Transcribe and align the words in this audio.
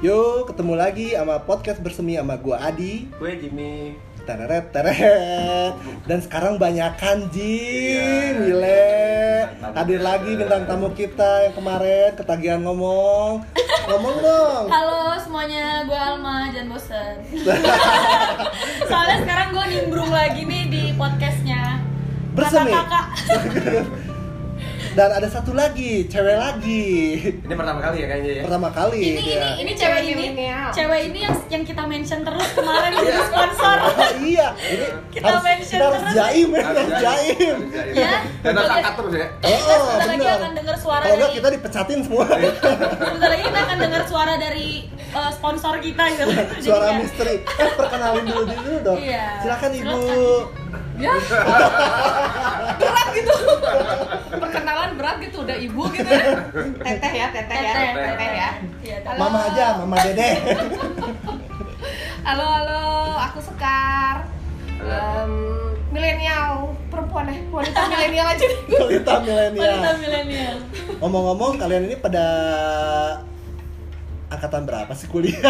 Yo, 0.00 0.48
ketemu 0.48 0.74
lagi 0.74 1.12
sama 1.12 1.36
podcast 1.38 1.76
bersemi 1.78 2.16
sama 2.16 2.32
gua 2.34 2.56
Adi. 2.62 3.04
Gue 3.14 3.36
Jimmy. 3.36 4.00
Teret 4.22 4.70
teret. 4.70 5.72
Dan 6.06 6.18
sekarang 6.20 6.56
banyakan 6.56 7.28
Jim, 7.28 8.32
Iya. 8.38 8.56
Wile. 8.56 8.88
Bintang 9.50 9.60
tamu 9.60 9.76
Hadir 9.76 9.98
kita. 9.98 10.06
lagi 10.06 10.30
bintang 10.32 10.62
tamu 10.64 10.88
kita 10.94 11.30
yang 11.42 11.54
kemarin 11.54 12.08
ketagihan 12.14 12.60
ngomong. 12.62 13.44
Ngomong 13.86 14.16
dong. 14.20 14.64
Halo 14.68 15.00
semuanya, 15.18 15.84
gue 15.84 15.98
Alma, 15.98 16.48
jangan 16.48 16.68
bosen 16.70 17.14
Soalnya 18.88 19.16
sekarang 19.20 19.48
gue 19.50 19.64
nimbrung 19.68 20.08
lagi 20.10 20.42
nih 20.42 20.64
di 20.64 20.82
podcastnya 20.94 21.82
Bersemi. 22.32 22.70
Kakak-kakak 22.70 23.06
Dan 24.90 25.06
ada 25.08 25.28
satu 25.30 25.54
lagi, 25.54 26.02
cewek 26.04 26.34
lagi. 26.34 27.14
Ini 27.46 27.54
pertama 27.54 27.78
kali 27.78 28.02
ya 28.02 28.06
kayaknya 28.06 28.32
ya. 28.32 28.42
Pertama 28.42 28.68
kali 28.70 28.98
Ini, 28.98 29.20
dia. 29.22 29.38
ini, 29.38 29.50
ini 29.62 29.72
cewek 29.72 30.00
ini 30.02 30.12
milenial. 30.12 30.68
Cewek 30.74 31.00
ini 31.06 31.18
yang, 31.22 31.36
yang 31.46 31.62
kita 31.62 31.82
mention 31.86 32.20
terus 32.20 32.48
kemarin 32.52 32.90
jadi 32.92 33.20
sponsor 33.22 33.76
Oh, 34.00 34.10
iya, 34.20 34.48
ini 34.58 34.86
Kita 35.14 35.26
harus, 35.30 35.42
mention 35.46 35.78
kita 35.78 35.84
harus 35.86 36.02
terus. 36.02 36.16
jaim, 36.16 36.48
ya, 36.50 36.62
Harus 36.64 36.88
jaim. 36.90 37.56
Ya. 37.92 38.12
Dan 38.42 38.52
harus 38.52 38.70
angkat 38.72 38.94
terus 38.96 39.12
ya. 39.14 39.26
Oh, 39.30 39.46
Kita 39.46 39.74
sebentar 39.78 40.06
lagi 40.06 40.18
benar. 40.18 40.36
akan 40.36 40.50
dengar 40.58 40.76
suara 40.76 41.02
Kalau 41.02 41.14
enggak 41.14 41.30
dari 41.30 41.38
kita 41.38 41.48
dipecatin 41.54 41.98
semua. 42.02 42.24
Sebentar 42.26 43.28
lagi 43.30 43.44
kita 43.46 43.60
akan 43.60 43.78
dengar 43.78 44.02
suara 44.04 44.34
dari 44.36 44.68
eh, 44.90 45.30
sponsor 45.30 45.74
kita 45.78 46.02
gitu 46.10 46.24
Suara 46.60 46.86
misteri. 46.98 47.34
Eh, 47.38 47.70
perkenalin 47.72 48.24
dulu 48.26 48.42
dulu 48.44 48.76
dong. 48.82 48.98
Iya. 48.98 49.26
Silakan 49.40 49.70
Ibu. 49.72 49.98
Ya. 51.00 51.14
Berat 52.76 53.08
gitu. 53.16 53.34
Perkenalan 54.36 54.90
berat 55.00 55.16
gitu 55.24 55.36
udah 55.42 55.56
ibu 55.56 55.82
gitu 55.90 56.06
ya. 56.06 56.26
Teteh 56.84 57.12
ya 57.16 57.26
teteh 57.32 57.58
ya 57.58 57.72
Teteh, 57.72 57.90
teteh 57.96 58.30
ya. 58.30 58.50
Iya, 58.84 58.96
teteh. 59.00 59.16
Halo. 59.16 59.20
Mama 59.24 59.38
aja, 59.48 59.66
Mama 59.80 59.96
Dede. 60.04 60.30
halo 62.28 62.44
halo. 62.44 62.84
Aku 63.30 63.40
Sekar. 63.40 64.28
Em, 64.80 65.32
milenial. 65.92 66.72
Perempuan 66.90 67.30
ya 67.30 67.38
wanita 67.48 67.80
milenial 67.86 68.26
aja. 68.28 68.46
Wanita 68.66 69.12
milenial. 69.22 69.62
Wanita 69.62 69.90
milenial. 70.02 70.56
Ngomong-ngomong, 71.00 71.52
kalian 71.56 71.86
ini 71.86 71.96
pada 71.96 72.24
angkatan 74.30 74.62
berapa 74.62 74.92
sih 74.94 75.10
kuliah? 75.10 75.42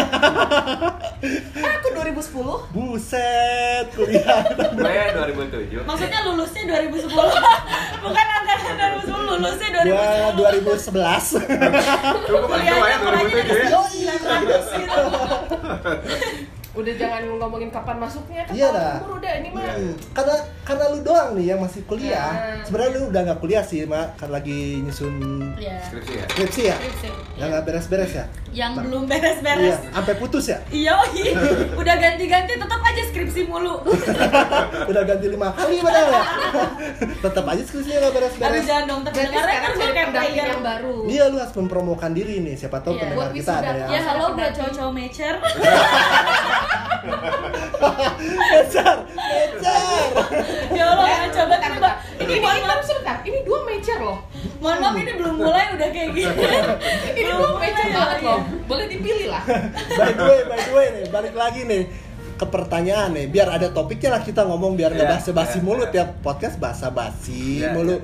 aku 1.61 1.87
2010 1.93 2.73
Buset, 2.73 3.85
kuliah. 3.93 4.41
Gue 4.73 4.97
2007. 5.13 5.85
Maksudnya 5.85 6.19
lulusnya 6.25 6.63
2010 6.65 7.13
Bukan 8.01 8.25
angkatan 8.41 8.73
2010, 9.05 9.29
lulusnya 9.37 9.67
Gua 9.85 10.33
2011. 10.33 11.45
2010 11.45 12.25
Cukup 12.25 12.47
paling 12.49 12.67
tua 12.67 12.87
ya 12.89 12.97
2007 12.97 13.53
ya. 13.53 13.77
Oh 13.77 13.87
iya. 13.93 14.13
900 14.17 14.81
gitu 14.81 15.01
udah 16.71 16.93
jangan 16.95 17.21
ngomongin 17.35 17.67
kapan 17.67 17.97
masuknya 17.97 18.41
kan 18.41 18.53
Iya 18.53 18.67
dah. 18.69 18.95
umur 18.97 19.19
udah 19.19 19.31
ini 19.35 19.49
mah 19.49 19.63
Hmm, 19.71 19.91
Karena 20.11 20.35
karena 20.61 20.85
lu 20.87 20.99
doang 21.01 21.29
nih 21.33 21.45
yang 21.45 21.59
masih 21.59 21.83
kuliah. 21.83 22.31
Ya. 22.31 22.63
Sebenarnya 22.63 22.91
lu 22.93 23.01
udah 23.07 23.21
nggak 23.23 23.39
kuliah 23.39 23.59
sih, 23.61 23.83
Mak. 23.83 24.07
Karena 24.15 24.33
lagi 24.33 24.59
nyusun 24.79 25.15
Iya 25.55 25.83
Skripsi 25.83 26.13
ya. 26.13 26.25
skripsi 26.27 26.61
ya. 26.65 26.75
Skripsi. 26.77 27.09
Yang 27.35 27.47
nggak 27.49 27.63
beres-beres 27.65 28.11
ya. 28.13 28.25
Yang 28.51 28.71
belum 28.81 29.01
Iya, 29.01 29.11
beres-beres 29.11 29.77
sampai 29.91 30.13
putus 30.15 30.45
ya. 30.47 30.59
Iya, 30.69 30.95
iya. 31.13 31.31
udah 31.81 31.95
ganti-ganti 31.97 32.53
tetap 32.55 32.81
aja 32.81 33.01
skripsi 33.05 33.41
mulu. 33.45 33.75
udah 34.91 35.03
ganti 35.03 35.25
lima 35.27 35.51
kali 35.51 35.75
padahal 35.77 36.07
ya. 36.15 36.23
Tetap 37.21 37.45
aja 37.45 37.61
skripsinya 37.61 37.97
nggak 37.97 38.07
Aduh 38.07 38.15
beres-beres. 38.17 38.63
jangan 38.63 38.83
dong, 38.87 39.01
terdengarnya 39.03 39.59
kan 39.59 39.71
gue 39.73 39.89
kayak 39.89 40.07
pendamping 40.09 40.35
yang 40.37 40.63
baru 40.63 40.95
Iya 41.05 41.23
lu 41.27 41.37
harus 41.37 41.53
mempromokan 41.53 42.11
diri 42.11 42.35
nih. 42.39 42.55
Siapa 42.55 42.79
tahu 42.79 42.93
Iya. 42.93 43.01
pendengar 43.05 43.29
kita 43.33 43.51
ada 43.53 43.71
yang 43.73 43.89
Ya 43.89 43.99
halo 44.05 44.25
buat 44.33 44.51
cowok-cowok 44.53 44.93
mecer. 44.93 45.35
Mecer, 48.51 48.95
mecer. 49.09 49.81
ya 50.71 50.83
Allah, 50.87 51.05
Eh, 51.07 51.29
coba 51.29 51.45
bentar, 51.51 51.71
coba. 51.71 51.89
bentar. 51.89 51.93
Ini 52.21 52.33
ini 52.37 52.41
maaf, 52.61 52.81
sebentar 52.81 53.15
ini 53.21 53.39
dua 53.41 53.59
mecer 53.63 53.99
loh 53.99 54.19
mohon 54.57 54.77
maaf 54.77 54.93
ini 54.95 55.11
belum 55.11 55.35
mulai 55.35 55.73
udah 55.73 55.89
kayak 55.89 56.09
gini. 56.11 56.29
ini 57.11 57.21
Belum 57.23 57.37
dua 57.39 57.51
mecer 57.57 57.85
ya, 57.87 57.95
banget 57.95 58.17
iya. 58.19 58.27
loh 58.29 58.39
boleh 58.63 58.85
dipilih 58.87 59.27
lah 59.27 59.43
By 59.91 60.11
the 60.11 60.23
way, 60.23 60.39
by 60.45 60.59
the 60.59 60.71
way 60.71 60.87
nih, 60.91 61.05
balik 61.09 61.33
lagi 61.33 61.61
nih 61.63 61.83
ke 62.31 62.45
pertanyaan 62.47 63.09
nih, 63.11 63.25
biar 63.27 63.47
ada 63.51 63.67
topiknya 63.69 64.09
lah 64.11 64.21
kita 64.21 64.41
ngomong 64.43 64.73
biar 64.73 64.91
nggak 64.91 65.07
Iya, 65.07 65.13
basa-basi 65.15 65.57
mulu 65.59 65.85
iya. 65.85 65.91
tiap 65.91 66.09
podcast 66.21 66.57
basa-basi 66.57 67.65
mulu. 67.67 68.01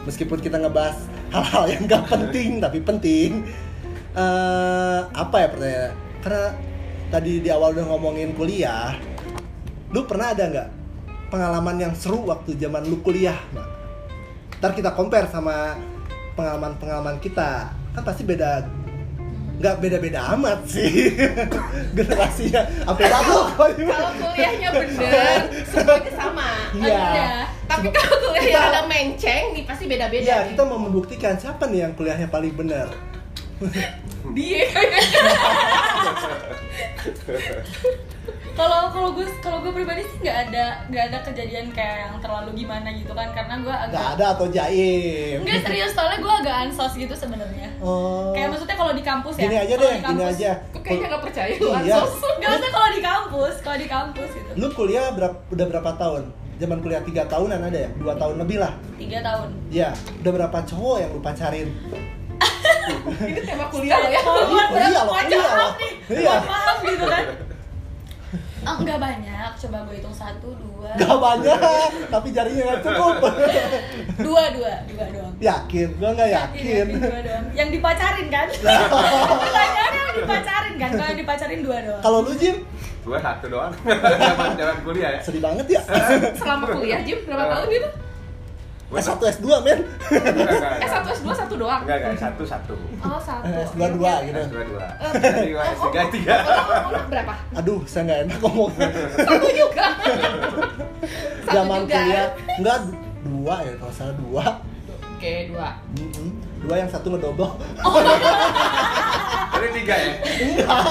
Meskipun 0.00 0.38
kita 0.38 0.56
ngebahas 0.56 0.96
hal-hal 1.28 1.64
yang 1.68 1.82
gak 1.84 2.06
penting 2.06 2.56
tapi 2.56 2.78
penting. 2.80 3.30
Eh, 4.12 5.00
apa 5.06 5.36
ya 5.36 5.48
pertanyaan? 5.48 5.88
Karena 6.20 6.46
tadi 7.10 7.42
di 7.42 7.50
awal 7.50 7.74
udah 7.74 7.86
ngomongin 7.90 8.32
kuliah, 8.38 8.94
lu 9.90 10.06
pernah 10.06 10.30
ada 10.30 10.44
nggak 10.46 10.68
pengalaman 11.28 11.76
yang 11.78 11.92
seru 11.98 12.22
waktu 12.24 12.54
zaman 12.56 12.86
lu 12.86 13.02
kuliah? 13.02 13.36
Mak? 13.50 13.66
Ntar 14.62 14.72
kita 14.78 14.94
compare 14.94 15.26
sama 15.26 15.74
pengalaman-pengalaman 16.38 17.18
kita, 17.18 17.74
kan 17.92 18.02
pasti 18.06 18.22
beda 18.22 18.64
nggak 19.60 19.76
beda-beda 19.76 20.24
amat 20.40 20.64
sih 20.64 20.88
generasinya 21.96 22.64
batuk 22.96 23.60
kalau 23.60 24.08
kuliahnya 24.16 24.72
bener 24.72 25.52
semuanya 25.68 26.12
sama 26.16 26.48
Iya. 26.80 26.96
Ada. 26.96 27.28
tapi 27.68 27.92
kalau 27.92 28.16
kuliahnya 28.24 28.56
ada 28.72 28.82
menceng 28.88 29.52
nih 29.52 29.68
pasti 29.68 29.84
beda-beda 29.84 30.48
nih. 30.48 30.56
kita 30.56 30.62
mau 30.64 30.80
membuktikan 30.80 31.36
siapa 31.36 31.68
nih 31.68 31.84
yang 31.84 31.92
kuliahnya 31.92 32.32
paling 32.32 32.56
benar. 32.56 32.88
Dia 34.32 34.64
Kalau 38.50 38.92
kalau 38.92 39.16
gue 39.16 39.24
kalau 39.40 39.64
gue 39.64 39.72
pribadi 39.72 40.04
sih 40.04 40.20
nggak 40.20 40.38
ada 40.48 40.84
nggak 40.86 41.04
ada 41.08 41.18
kejadian 41.24 41.72
kayak 41.72 41.96
yang 42.04 42.14
terlalu 42.20 42.50
gimana 42.54 42.92
gitu 42.92 43.08
kan 43.14 43.32
karena 43.32 43.56
gue 43.56 43.72
agak 43.72 43.94
Nggak 43.94 44.08
ada 44.12 44.24
atau 44.36 44.46
jaim. 44.50 45.36
Enggak 45.40 45.60
serius 45.64 45.92
soalnya 45.96 46.18
gue 46.20 46.34
agak 46.44 46.56
ansos 46.68 46.92
gitu 46.92 47.14
sebenarnya. 47.14 47.72
Oh. 47.80 48.36
Kayak 48.36 48.52
maksudnya 48.52 48.76
kalau 48.76 48.92
di 48.92 49.00
kampus 49.00 49.34
ya. 49.38 49.42
Gini 49.48 49.56
aja 49.56 49.74
deh, 49.74 49.88
di 49.88 49.96
gini 49.96 50.04
kampus- 50.04 50.32
aja. 50.36 50.50
Kok 50.68 50.80
kayaknya 50.82 51.06
nggak 51.08 51.22
percaya 51.24 51.52
lu 51.54 51.68
Iya. 51.70 51.78
ansos 51.96 52.12
Enggak 52.20 52.48
maksudnya 52.50 52.72
kalau 52.74 52.88
di 52.90 53.00
kampus, 53.00 53.54
kalau 53.64 53.78
di 53.78 53.88
kampus 53.88 54.28
gitu. 54.34 54.50
Lu 54.58 54.66
kuliah 54.74 55.06
berapa, 55.10 55.36
udah 55.48 55.66
berapa 55.70 55.90
tahun? 55.96 56.22
Zaman 56.60 56.78
kuliah 56.84 57.00
tiga 57.00 57.22
tahunan 57.24 57.60
ada 57.64 57.78
ya? 57.78 57.90
Dua 57.96 58.12
tahun 58.12 58.36
lebih 58.36 58.60
lah. 58.60 58.72
Tiga 59.00 59.24
tahun. 59.24 59.48
Ya, 59.72 59.88
udah 60.20 60.32
berapa 60.36 60.58
cowok 60.60 60.96
yang 61.00 61.10
lu 61.10 61.20
pacarin? 61.24 61.68
Ini 63.02 63.40
tema 63.40 63.66
kuliah 63.66 63.98
loh 63.98 64.08
ya 64.08 64.20
Iya, 64.20 64.22
maaf, 64.22 64.68
kuliah 64.70 64.88
loh, 64.90 65.04
pacar 65.06 65.26
kuliah 65.30 65.52
loh. 65.52 65.70
nih. 65.74 65.92
Iya. 66.10 66.30
Mohon 66.30 66.44
maaf 66.46 66.76
gitu 66.82 67.06
kan. 67.06 67.24
Oh, 68.60 68.76
enggak 68.76 69.00
banyak, 69.00 69.50
coba 69.56 69.78
gue 69.82 69.96
hitung 69.96 70.12
satu, 70.12 70.52
dua, 70.52 70.92
Gak 70.94 71.16
banyak, 71.16 71.90
tapi 72.06 72.28
jarinya 72.28 72.62
nggak 72.68 72.80
cukup. 72.84 73.14
dua, 74.28 74.42
dua, 74.52 74.72
dua 74.84 75.04
doang. 75.08 75.32
yakin? 75.40 75.88
Gua 75.96 76.10
nggak 76.12 76.28
yakin. 76.30 76.84
dua 76.94 77.20
doang. 77.24 77.44
Yang 77.50 77.68
dipacarin 77.72 78.28
kan? 78.28 78.46
Pertanyaannya 79.42 80.00
yang 80.02 80.14
dipacarin 80.14 80.74
kan? 80.76 80.90
Kalau 80.92 81.08
yang 81.08 81.18
dipacarin 81.18 81.60
dua 81.64 81.78
doang. 81.80 82.02
Kalau 82.02 82.18
lu 82.20 82.32
Jim, 82.36 82.56
Gue 83.00 83.16
satu 83.16 83.46
doang. 83.48 83.72
Zaman 84.20 84.50
zaman 84.54 84.76
kuliah 84.84 85.10
ya. 85.16 85.20
sedih 85.24 85.40
banget 85.40 85.66
ya. 85.70 85.82
selama 86.36 86.64
kuliah 86.68 87.00
Jim 87.00 87.16
berapa 87.24 87.44
tahun 87.48 87.66
gitu 87.66 87.88
Gue 87.88 88.09
S1 88.90 89.22
S2 89.22 89.46
men. 89.62 89.78
eh 90.82 90.88
satu 90.90 91.08
s 91.08 91.20
dua 91.22 91.30
satu 91.32 91.54
doang 91.54 91.80
Enggak 91.86 91.96
enggak 92.02 92.18
satu 92.18 92.42
satu. 92.42 92.74
oh 93.00 93.20
satu 93.22 93.46
S2 93.46 93.80
dua 93.94 94.12
gitu. 94.24 94.34
S 94.36 94.50
dua 94.50 94.62
dua. 94.66 94.86
Eh, 94.98 95.12
Jadi 95.14 95.48
gue 95.48 95.56
oh, 95.56 95.64
S 95.64 95.78
oh, 95.78 95.86
tiga 95.86 96.02
tiga. 96.10 96.34
berapa 97.06 97.32
Aduh, 97.54 97.80
saya 97.86 98.02
nggak 98.04 98.20
enak 98.26 98.38
ngomong. 98.42 98.70
satu 99.16 99.46
juga 99.48 99.86
Zaman 101.46 101.80
kuliah 101.84 102.26
enggak 102.56 102.78
dua 103.22 103.54
ya 103.62 103.72
kalau 103.76 103.94
salah 103.94 104.14
dua. 104.18 104.44
oke 104.90 105.32
dua. 105.46 105.68
Dua 106.60 106.74
yang 106.76 106.88
satu 106.88 107.06
ngedobel. 107.10 107.48
Jadi 109.50 109.68
tiga 109.76 109.94
ya. 109.94 110.12
Enggak. 110.40 110.84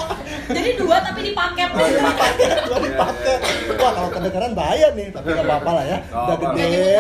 Jadi 0.50 0.70
dua 0.78 0.98
tapi 1.02 1.20
dipaket. 1.26 1.70
Dua 1.74 1.88
dipakai, 1.90 2.30
dua 2.66 2.78
dipakai. 2.80 3.34
Wah 3.76 3.92
kalau 3.94 4.10
kedengeran 4.10 4.52
bahaya 4.54 4.88
nih, 4.94 5.08
tapi 5.10 5.28
nggak 5.32 5.46
apa-apa 5.46 5.72
lah 5.74 5.86
ya. 5.86 5.98
Udah 6.06 6.36
apa-apa. 6.38 6.54
gede, 6.54 6.94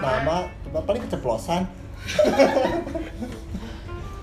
nama, 0.00 0.36
Cuma 0.64 0.80
paling 0.84 1.02
keceplosan. 1.04 1.62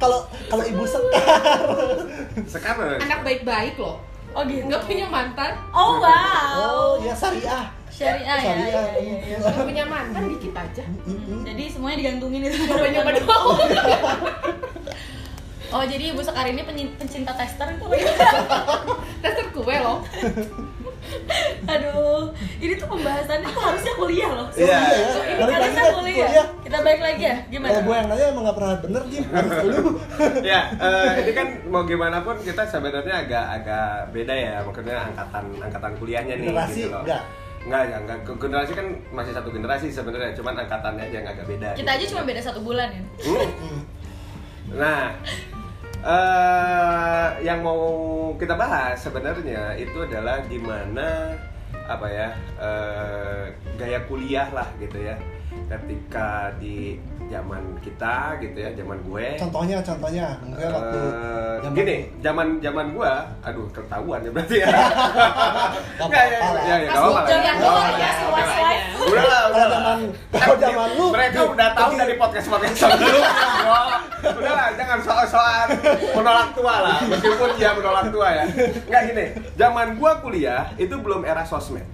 Kalau 0.01 0.19
kalau 0.51 0.63
ibu 0.67 0.83
sekar, 0.83 1.63
Sekarang. 2.43 2.99
anak 2.99 3.23
baik-baik 3.23 3.79
loh 3.79 4.03
Oh 4.35 4.43
gitu. 4.43 4.67
nggak 4.67 4.83
punya 4.83 5.07
mantan 5.07 5.55
Oh 5.71 6.03
wow. 6.03 6.51
oh 6.59 6.91
ya 6.99 7.15
syariah. 7.15 7.71
Syariah 7.93 8.37
ya. 8.41 8.53
Syariah. 8.57 8.71
ya, 8.73 8.83
ya, 8.97 9.15
ya. 9.29 9.37
nggak 9.37 9.65
punya 9.69 9.83
mantan 9.85 10.23
dikit 10.25 10.53
aja 10.57 10.83
Mm-mm. 11.05 11.45
Jadi 11.45 11.63
semuanya 11.69 11.97
digantungin 12.01 12.41
itu. 12.49 12.57
coba 12.65 12.87
nyoba 12.89 13.11
doang 13.21 13.45
Oh 15.73 15.81
jadi 15.81 16.13
Ibu 16.13 16.21
Sekar 16.21 16.45
ini 16.45 16.61
pencinta 16.97 17.33
tester 17.33 17.65
itu? 17.73 17.85
tester 19.25 19.45
kue 19.49 19.77
loh 19.77 20.01
Aduh, 21.63 22.31
ini 22.63 22.79
tuh 22.79 22.87
pembahasannya 22.87 23.47
tuh 23.51 23.59
harusnya 23.59 23.93
kuliah 23.99 24.31
loh. 24.31 24.47
Iya. 24.55 24.79
Iya, 24.79 24.79
ya. 24.79 25.35
Ini 25.35 25.51
harusnya 25.51 25.83
deh, 25.83 25.95
kuliah. 25.99 26.27
kuliah. 26.31 26.47
Kita 26.63 26.77
balik 26.79 27.01
lagi 27.03 27.23
ya, 27.27 27.35
gimana? 27.51 27.71
Kalau 27.75 27.83
gue 27.83 27.95
yang 27.95 28.07
nanya 28.07 28.25
emang 28.31 28.43
gak 28.47 28.55
pernah 28.55 28.75
bener, 28.79 29.03
Jim. 29.11 29.23
Harus 29.27 29.53
dulu. 29.63 29.81
ya 30.43 30.59
eh, 30.71 31.09
ini 31.27 31.31
kan 31.35 31.47
mau 31.67 31.83
gimana 31.83 32.23
pun 32.23 32.35
kita 32.39 32.63
sebenarnya 32.67 33.15
agak 33.27 33.45
agak 33.61 33.87
beda 34.15 34.33
ya 34.33 34.53
maksudnya 34.63 34.97
angkatan 35.11 35.43
angkatan 35.59 35.91
kuliahnya 35.99 36.33
nih 36.39 36.47
Generasi 36.51 36.79
gitu 36.79 36.87
loh 36.91 37.03
enggak? 37.03 37.23
Enggak, 37.63 37.81
enggak, 37.87 37.99
enggak. 38.03 38.35
Generasi 38.39 38.71
kan 38.75 38.87
masih 39.15 39.31
satu 39.31 39.49
generasi 39.49 39.87
sebenarnya, 39.87 40.35
cuman 40.35 40.53
angkatannya 40.67 41.03
aja 41.07 41.15
yang 41.23 41.27
agak 41.27 41.45
beda. 41.47 41.69
Kita 41.79 41.91
aja 41.95 42.05
cuma 42.11 42.23
beda 42.27 42.41
satu 42.43 42.59
bulan 42.59 42.87
ya. 42.91 43.03
Hmm. 43.23 43.81
Nah, 44.73 45.15
eh 46.03 47.27
yang 47.47 47.63
mau 47.63 47.83
kita 48.35 48.59
bahas 48.59 48.99
sebenarnya 48.99 49.79
itu 49.79 49.95
adalah 50.03 50.43
gimana 50.51 51.31
apa 51.87 52.07
ya 52.11 52.29
eh, 52.59 53.43
gaya 53.79 53.99
kuliah 54.07 54.47
lah 54.51 54.67
gitu 54.79 54.99
ya 54.99 55.15
ketika 55.63 56.29
di 56.57 56.99
zaman 57.27 57.63
kita 57.81 58.37
gitu 58.37 58.57
ya 58.57 58.69
zaman 58.75 58.99
gue 59.01 59.27
Contohnya, 59.39 59.77
contohnya. 59.81 60.27
Waktu 60.53 60.99
Eh, 61.01 61.55
zaman- 61.63 61.73
gini, 61.73 61.97
zaman 62.19 62.47
zaman 62.59 62.85
gua, 62.91 63.13
aduh 63.41 63.65
ketahuan 63.71 64.19
ya 64.21 64.29
berarti 64.29 64.55
ya. 64.59 64.67
Gak 64.69 66.07
Nggak, 66.11 66.23
ya, 66.23 66.37
ya, 66.37 66.75
ya, 66.77 66.91
apa-apa 66.91 67.21
lah. 67.23 67.89
ya. 67.95 68.11
Udah 69.03 69.25
lah, 69.25 69.41
udah 69.47 69.63
Kalau 69.63 69.71
zaman 69.71 69.97
kalau 70.29 70.55
zaman 70.59 70.87
lu 70.93 71.05
Mereka 71.09 71.39
udah 71.47 71.69
tahu 71.73 71.91
dari 71.95 72.13
podcast 72.15 72.47
podcast 72.47 72.75
sebelumnya, 72.77 73.31
bro. 73.63 73.81
Udah 74.35 74.53
lah, 74.53 74.67
jangan 74.75 74.99
soal-soal 75.01 75.65
menolak 76.13 76.49
tua 76.53 76.75
lah, 76.81 76.97
meskipun 77.03 77.49
dia 77.55 77.71
menolak 77.71 78.05
tua 78.11 78.27
ya. 78.31 78.43
Nggak 78.83 79.01
gini, 79.09 79.25
zaman 79.55 79.87
gua 79.97 80.11
kuliah 80.19 80.69
itu 80.75 80.93
belum 80.93 81.23
era 81.23 81.41
sosmed. 81.43 81.87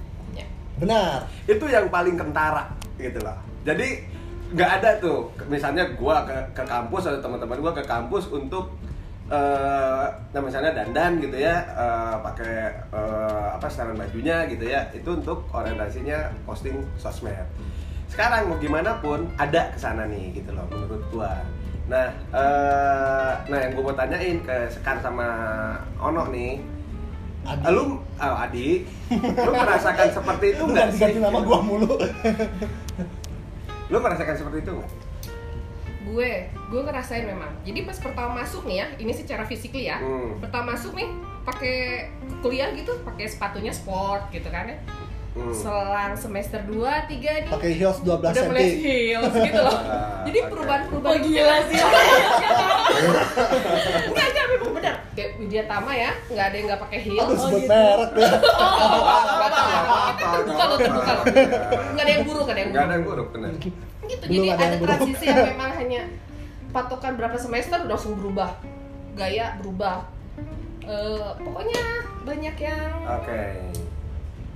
Benar. 0.75 1.27
itu 1.43 1.65
yang 1.67 1.91
paling 1.91 2.15
kentara 2.15 2.71
gitu 2.95 3.19
loh 3.19 3.35
jadi 3.67 3.87
nggak 4.53 4.71
ada 4.81 4.89
tuh. 4.97 5.29
Misalnya 5.45 5.85
gua 5.93 6.25
ke, 6.25 6.35
ke 6.57 6.63
kampus 6.65 7.09
atau 7.09 7.21
teman-teman 7.21 7.57
gua 7.61 7.73
ke 7.73 7.83
kampus 7.85 8.29
untuk 8.33 8.73
eh 9.29 10.05
nah 10.33 10.41
misalnya 10.41 10.73
dandan 10.73 11.21
gitu 11.21 11.37
ya 11.37 11.61
eh, 11.61 12.15
pakai 12.17 12.81
eh, 12.89 13.47
apa 13.53 13.69
setelan 13.69 14.01
bajunya 14.01 14.49
gitu 14.49 14.65
ya 14.65 14.89
itu 14.89 15.05
untuk 15.05 15.45
orientasinya 15.53 16.33
posting 16.49 16.81
sosmed. 16.97 17.37
Sekarang 18.09 18.49
mau 18.49 18.57
gimana 18.57 18.97
pun 18.97 19.29
ada 19.37 19.69
ke 19.69 19.77
sana 19.77 20.09
nih 20.09 20.33
gitu 20.33 20.49
loh 20.49 20.65
menurut 20.73 21.03
gua. 21.13 21.45
Nah 21.85 22.09
eh, 22.33 23.31
nah 23.53 23.57
yang 23.61 23.77
gua 23.77 23.93
mau 23.93 23.95
tanyain 24.01 24.41
ke 24.41 24.65
Sekar 24.73 24.97
sama 24.97 25.29
Ono 26.01 26.25
nih. 26.33 26.57
Adi. 27.45 27.69
lu 27.69 28.01
oh, 28.01 28.35
Adi. 28.35 28.83
Lu 29.13 29.51
merasakan 29.53 30.09
seperti 30.09 30.57
itu 30.57 30.63
nggak 30.65 30.89
sih? 30.89 31.05
ganti-ganti 31.05 31.19
nama 31.21 31.39
gua 31.45 31.59
mulu. 31.61 32.01
Lu 33.89 33.97
merasakan 33.97 34.35
seperti 34.35 34.61
itu? 34.61 34.73
Nggak 34.73 34.91
gue 35.99 36.31
gue 36.71 36.81
ngerasain 36.81 37.21
memang. 37.21 37.51
Jadi 37.61 37.85
pas 37.85 37.93
pertama 37.93 38.41
masuk 38.41 38.65
nih 38.65 38.81
ya 38.81 38.87
ini 38.97 39.13
secara 39.13 39.45
fisikly 39.45 39.85
ya 39.85 39.99
Hmm. 39.99 40.41
pertama 40.41 40.73
masuk 40.73 40.95
nih 40.95 41.05
pakai 41.43 42.09
kuliah 42.41 42.73
gitu 42.73 42.97
pakai 43.03 43.25
sepatunya 43.25 43.69
sport 43.69 44.29
gitu 44.29 44.47
kan 44.47 44.65
ya 44.65 44.77
Hmm. 45.29 45.53
selang 45.53 46.13
semester 46.13 46.57
2, 46.65 46.73
3 47.05 47.07
nih 47.07 47.49
Pakai 47.49 47.71
heels 47.71 48.01
12 48.01 48.17
udah 48.17 48.33
cm. 48.33 48.49
mulai 48.49 48.67
heels 48.75 49.29
gitu 49.31 49.59
loh 49.59 49.77
Ah, 50.19 50.25
jadi 50.25 50.39
perubahan-perubahan 50.45 51.15
Oh 51.15 51.23
gila 51.23 51.55
sih. 51.63 51.79
enggak 54.09 54.25
enggak 54.27 54.45
memang 54.49 54.71
benar 54.73 54.95
kayak 55.11 55.29
Widya 55.37 55.63
Tama 55.63 55.91
ya 55.91 56.11
nggak 56.27 56.45
ada 56.45 56.55
yang 56.55 56.67
nggak 56.67 56.81
pakai 56.81 56.99
heels 56.99 57.23
Aduh, 57.25 57.39
sebut 57.39 57.61
gitu. 57.61 57.71
merek 57.71 58.11
ya. 58.11 58.29
terbuka 60.29 60.63
loh 60.65 60.77
terbuka 60.77 61.11
loh 61.13 61.23
nggak 61.93 62.03
ada 62.03 62.11
yang 62.11 62.23
buruk 62.25 62.43
nggak 62.43 62.55
ada 62.55 62.61
yang 62.61 62.69
nggak 62.69 62.83
ada 62.83 62.89
buruk 62.89 62.91
yang 62.91 63.03
buruk 63.05 63.27
benar 63.31 63.51
gitu 63.55 63.77
jadi 64.25 64.37
ada 64.43 64.51
ada, 64.51 64.63
yang 64.65 64.75
buruk. 64.75 64.89
transisi 64.91 65.25
yang 65.25 65.47
memang 65.47 65.71
hanya 65.73 66.01
patokan 66.69 67.13
berapa 67.15 67.37
semester 67.37 67.77
udah 67.79 67.89
langsung 67.89 68.13
berubah 68.15 68.49
gaya 69.15 69.55
berubah 69.57 69.97
Eh, 70.81 71.29
pokoknya 71.37 71.85
banyak 72.25 72.55
yang 72.57 72.89
oke 73.05 73.41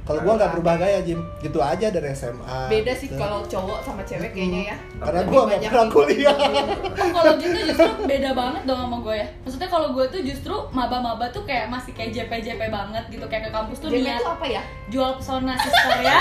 Kalau 0.04 0.20
gua 0.20 0.34
nggak 0.36 0.52
berubah 0.52 0.76
gaya, 0.78 1.00
Jim. 1.00 1.24
Gitu 1.40 1.56
aja 1.58 1.88
dari 1.88 2.12
SMA. 2.12 2.60
beda 2.66 2.92
sih 2.92 3.08
gitu. 3.08 3.16
kalau 3.16 3.40
cowok 3.42 3.80
sama 3.80 4.04
cewek 4.04 4.32
kayaknya 4.32 4.62
ya 4.66 4.78
Karena 4.98 5.20
Lebih 5.22 5.30
gua 5.30 5.42
nggak 5.42 5.52
banyak 5.54 5.70
pernah 5.70 5.88
kuliah. 5.90 6.36
Oh, 6.36 7.10
kalau 7.14 7.34
gitu 7.38 7.58
justru 7.66 7.90
beda 8.04 8.30
banget 8.34 8.62
dong 8.64 8.80
sama 8.80 8.98
gue 9.00 9.16
ya. 9.16 9.28
Maksudnya 9.42 9.70
kalau 9.70 9.88
gue 9.92 10.06
tuh 10.06 10.22
justru 10.22 10.56
maba-maba 10.70 11.26
tuh 11.30 11.44
kayak 11.44 11.68
masih 11.68 11.92
kayak 11.92 12.12
JP-JP 12.14 12.62
banget 12.66 13.04
gitu 13.10 13.26
kayak 13.26 13.48
ke 13.48 13.52
kampus 13.52 13.78
tuh 13.78 13.88
Jadi 13.88 14.04
niat 14.04 14.20
itu 14.20 14.28
apa 14.30 14.46
ya? 14.46 14.62
jual 14.86 15.12
pesona 15.16 15.54
sister 15.56 15.98
ya. 16.02 16.20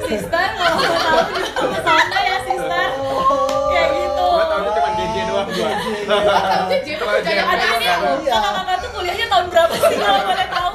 Sister 0.00 0.44
kalau 0.52 0.76
mau 0.76 0.94
tahu 0.94 1.18
jual 1.34 1.68
pesona 1.74 2.18
ya 2.20 2.36
sister. 2.40 2.86
Kayak 3.66 3.88
gitu. 3.92 4.26
gua 4.30 4.44
tahu 4.44 4.70
cuma 4.70 4.90
JJ 4.92 5.16
doang 5.24 5.46
Kamu 5.46 5.58
tuh 6.64 6.78
JP 6.80 7.00
JP 7.20 7.38
Ada 7.44 7.64
Iya. 7.74 7.94
loh, 8.00 8.18
kakak-kakak 8.24 8.76
tuh 8.78 8.90
kuliahnya 8.90 9.26
tahun 9.26 9.46
berapa 9.48 9.74
sih 9.76 9.96
kalau 9.96 10.22
boleh 10.24 10.48
tahu? 10.48 10.72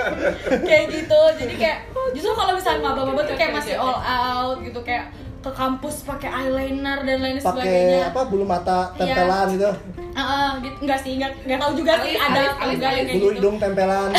kayak 0.68 0.84
gitu, 0.90 1.20
jadi 1.38 1.54
kayak 1.56 1.78
justru 2.10 2.32
kalau 2.32 2.52
misalnya 2.52 2.80
maba-maba 2.82 3.22
tuh 3.22 3.34
kayak 3.34 3.52
masih 3.52 3.74
all 3.74 3.96
out 3.96 4.56
gitu 4.60 4.80
kayak 4.80 5.08
ke 5.40 5.50
kampus 5.50 6.04
pakai 6.04 6.28
eyeliner 6.28 7.00
dan 7.00 7.16
lain 7.18 7.36
Pakai 7.36 7.64
sebagainya. 7.64 8.00
apa 8.08 8.20
bulu 8.28 8.44
mata 8.44 8.92
Iya. 8.92 9.16
tempelan 9.16 9.46
gitu. 9.50 9.70
Heeh, 10.10 10.50
gitu 10.60 10.76
enggak 10.80 10.98
sih, 11.00 11.12
enggak 11.16 11.32
enggak 11.40 11.58
tahu 11.58 11.72
juga 11.74 11.92
sih 11.98 12.12
ada 12.14 12.40
alis, 12.58 12.76
Bulu 12.76 13.08
gitu. 13.08 13.26
hidung 13.34 13.56
tempelan. 13.56 14.10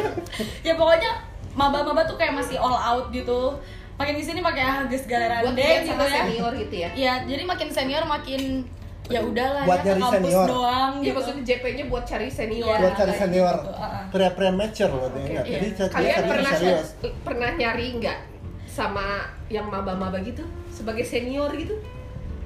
Ya 0.66 0.74
pokoknya 0.74 1.10
maba-maba 1.54 2.02
tuh 2.02 2.16
kayak 2.16 2.34
masih 2.34 2.58
all 2.58 2.74
out 2.74 3.08
gitu. 3.10 3.54
Makin 3.96 4.12
di 4.12 4.24
sini 4.26 4.40
pakai 4.42 4.60
hages 4.60 5.02
buat 5.02 5.10
galerande 5.10 5.56
dia 5.56 5.80
gitu 5.80 5.96
ya. 5.96 6.10
senior 6.20 6.52
gitu 6.52 6.74
ya 6.76 6.88
Iya, 6.92 7.14
jadi 7.24 7.42
makin 7.42 7.68
senior 7.70 8.04
makin 8.04 8.42
ya 9.06 9.20
udahlah 9.20 9.62
Buat 9.62 9.78
ya 9.78 9.82
ke 9.82 9.88
nyari 9.88 10.02
kampus 10.02 10.14
senior. 10.26 10.46
doang 10.46 10.92
Iya 10.92 11.02
gitu. 11.02 11.16
maksudnya 11.16 11.42
JP-nya 11.44 11.84
buat 11.86 12.04
cari 12.04 12.28
senior 12.28 12.66
Iya. 12.68 12.78
Buat 12.80 12.94
cari 12.96 13.12
senior. 13.14 13.54
gitu. 13.56 13.70
Pre-pre 14.08 14.48
mature 14.50 14.90
loh 14.90 15.08
Jadi 15.08 15.20
iya. 15.28 15.42
dia 15.42 15.86
Kalian 15.86 16.12
cari 16.12 16.28
pernah 16.28 16.52
serius. 16.52 16.88
pernah 17.22 17.50
nyari 17.52 17.86
nggak 17.96 18.18
sama 18.66 19.06
yang 19.46 19.66
maba-maba 19.66 20.18
gitu 20.20 20.42
sebagai 20.68 21.02
senior 21.02 21.48
gitu? 21.52 21.72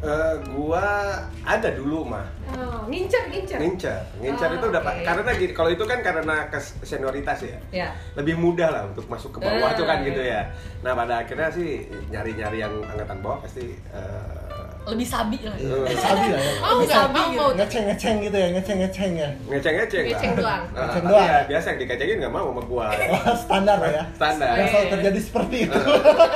Eh, 0.00 0.34
gua 0.48 1.12
ada 1.42 1.68
dulu 1.70 2.04
mah 2.06 2.24
Oh, 2.50 2.88
ngincer 2.88 3.28
ngincer. 3.28 3.60
ngincer 3.60 4.00
ngincer 4.16 4.48
Oh, 4.48 4.56
itu 4.56 4.66
udah 4.66 4.80
oke. 4.82 5.04
karena 5.04 5.30
gini 5.30 5.52
kalau 5.52 5.68
itu 5.68 5.84
kan 5.84 6.00
karena 6.00 6.48
kes- 6.48 6.72
senioritas 6.80 7.36
ya 7.42 7.60
Ya. 7.70 7.88
lebih 8.14 8.32
mudah 8.34 8.68
lah 8.70 8.82
untuk 8.86 9.04
masuk 9.06 9.36
ke 9.36 9.38
bawah 9.38 9.60
Ah, 9.62 9.76
tuh 9.76 9.84
kan 9.84 10.00
iya. 10.00 10.06
gitu 10.06 10.22
ya 10.22 10.40
nah 10.80 10.92
pada 10.94 11.20
akhirnya 11.20 11.48
sih 11.50 11.84
nyari-nyari 12.06 12.58
yang 12.58 12.72
angkatan 12.82 13.20
bawah 13.20 13.44
pasti 13.44 13.76
eh, 13.76 14.39
Lebih 14.80 15.04
sabi 15.04 15.36
lah. 15.40 15.54
Iya, 15.54 15.92
sabi 15.94 16.26
lah 16.26 16.40
ya. 16.40 16.52
Oh, 16.56 16.72
Lebih 16.72 16.82
enggak, 16.82 16.96
sabi 16.96 17.14
oh, 17.14 17.26
gitu. 17.26 17.38
mau 17.38 17.50
Ngeceng-ngeceng 17.52 18.16
gitu 18.20 18.36
ya, 18.36 18.48
ngeceng-ngeceng 18.50 19.12
ya. 19.14 19.30
ngeceng-ngeceng. 19.46 20.04
Ngeceng 20.08 20.32
doang. 20.34 20.62
Nah, 20.66 20.80
Ngeceng 20.80 21.02
tapi 21.02 21.12
doang. 21.12 21.28
ya 21.28 21.38
biasa 21.46 21.66
yang 21.66 21.78
dikecengin 21.78 22.16
nggak 22.18 22.32
mau 22.32 22.46
sama 22.48 22.62
gua 22.64 22.86
Wah, 22.90 23.22
standar 23.44 23.76
lah 23.76 23.90
ya. 23.92 24.04
standar 24.10 24.48
Yang 24.54 24.68
selalu 24.68 24.86
terjadi 24.90 25.20
seperti 25.20 25.56
itu. 25.62 25.78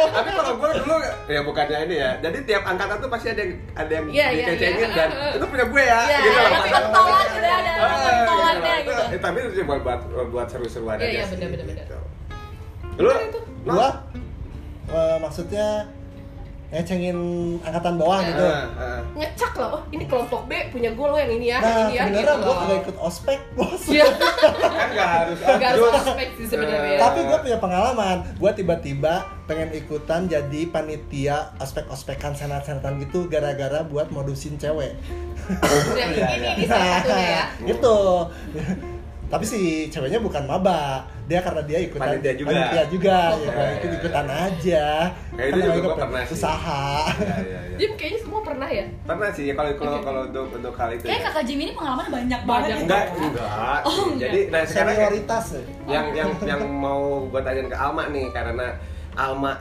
tapi 0.06 0.28
kalau 0.30 0.52
gue 0.54 0.70
dulu 0.76 0.96
ya 1.26 1.40
bukannya 1.40 1.78
ini 1.82 1.94
ya 1.96 2.10
jadi 2.20 2.38
tiap 2.44 2.62
angkatan 2.64 2.96
tuh 2.96 3.08
pasti 3.08 3.26
ada 3.28 3.40
yang 3.40 3.52
ada 3.74 3.92
yang 3.92 4.04
Iya, 4.06 4.26
iya, 4.28 4.44
dikecengin 4.46 4.80
iya. 4.84 4.94
dan 4.94 5.08
itu 5.34 5.46
punya 5.46 5.64
gue 5.66 5.82
ya 5.84 6.00
Iya, 6.04 6.18
gitu 6.20 6.30
loh 6.30 6.44
ada 6.44 6.54
Padahal- 6.54 6.74
pentolan 6.76 7.26
udah 7.34 7.54
ada 7.54 7.72
Ah, 7.74 7.98
pentolannya 7.98 8.74
gitu. 8.76 8.92
gitu. 8.92 9.02
Eh, 9.08 9.20
tapi 9.20 9.38
itu 9.42 9.62
buat 9.64 9.80
buat 9.82 10.00
buat 10.30 10.46
seru-seruan 10.46 10.96
Iya, 10.96 11.04
aja 11.04 11.10
iya, 11.10 11.24
bener, 11.26 11.48
bener. 11.50 11.66
gitu. 11.74 11.96
lu 12.94 13.10
itu? 13.10 13.40
Gua 13.64 13.88
eh, 14.86 15.16
maksudnya 15.18 15.68
ngecengin 16.74 17.18
angkatan 17.62 17.94
bawah 17.94 18.18
Ah, 18.18 18.26
gitu. 18.26 18.44
ah. 18.44 18.98
Ngecak 19.14 19.52
loh, 19.54 19.68
oh 19.78 19.82
ini 19.88 20.04
kelompok 20.04 20.42
B 20.44 20.52
punya 20.68 20.90
gue 20.90 21.06
loh 21.06 21.14
yang 21.14 21.30
ini 21.30 21.46
ya, 21.48 21.58
Nah, 21.58 21.70
ini 21.86 21.94
ya 21.94 22.02
sebenarnya 22.02 22.18
gitu 22.18 22.32
gua 22.34 22.42
loh. 22.44 22.56
kagak 22.58 22.78
ikut 22.82 22.96
ospek, 22.98 23.40
bos. 23.54 23.82
Iya. 23.86 24.06
kan 24.74 24.88
nggak 24.90 25.08
harus 25.08 25.36
Nggak 25.38 25.68
harus 25.70 25.86
ospek 25.94 26.28
sih 26.34 26.46
sebenarnya. 26.50 26.98
Tapi 26.98 27.18
gue 27.22 27.38
punya 27.40 27.58
pengalaman, 27.58 28.16
gue 28.34 28.50
tiba-tiba 28.52 29.14
pengen 29.44 29.70
ikutan 29.72 30.20
jadi 30.24 30.60
panitia 30.66 31.36
ospek-ospekan 31.56 32.34
senat-senatan 32.34 32.98
gitu 32.98 33.28
gara-gara 33.28 33.84
buat 33.84 34.10
modusin 34.10 34.56
cewek. 34.56 34.98
Nah, 35.44 35.70
ini, 36.02 36.18
ini, 36.18 36.48
ini 36.56 36.64
salah 36.64 36.98
satunya 36.98 37.28
ya. 37.30 37.44
gitu. 37.62 37.96
Tapi 39.34 39.44
si 39.44 39.60
ceweknya 39.88 40.18
bukan 40.18 40.46
maba, 40.46 41.02
dia 41.24 41.42
karena 41.42 41.58
dia 41.60 41.78
ikutan 41.80 42.06
Panitia 42.14 42.34
juga. 42.34 42.54
panitia 42.54 42.84
juga, 42.86 43.18
Oh, 43.26 43.40
ya, 43.40 43.50
iya, 43.50 43.66
ikut 43.74 43.90
iya, 43.90 43.98
ikutan 43.98 44.24
iya. 44.24 44.36
aja. 44.40 44.84
Kayak 45.28 45.48
itu 45.48 45.58
Kan 45.58 45.66
juga 45.66 45.80
gua 45.80 45.94
pernah 45.98 46.22
sih. 46.22 46.32
usaha. 46.32 46.82
Iya, 47.18 47.36
iya, 47.42 47.60
iya. 47.64 47.76
Jim 47.76 47.90
kayaknya 47.94 48.20
semua 48.20 48.40
pernah 48.40 48.68
ya. 48.70 48.84
pernah 49.02 49.28
sih 49.28 49.44
kalau 49.50 49.70
kalau 49.74 49.92
Oke. 49.92 50.04
kalau 50.04 50.20
untuk 50.24 50.46
untuk 50.52 50.74
hal 50.76 50.90
itu 50.92 51.02
Kayak 51.02 51.18
ya. 51.18 51.26
kakak 51.26 51.44
Jim 51.44 51.58
ini 51.60 51.72
pengalaman 51.72 52.06
banyak 52.08 52.40
banget. 52.46 52.76
enggak 52.78 53.04
enggak 53.12 53.80
Oh, 53.82 53.98
enggak. 54.06 54.20
jadi 54.24 54.40
nah 54.48 54.62
sekarang 54.62 54.94
kayak- 54.94 55.10
Senioritas 55.10 55.46
ya. 55.50 55.62
yang 55.90 56.06
yang 56.14 56.30
yang 56.46 56.62
mau 56.70 57.02
gue 57.26 57.40
tanyain 57.40 57.66
ke 57.66 57.74
Alma 57.76 58.02
nih 58.08 58.26
karena 58.30 58.66
Alma 59.12 59.52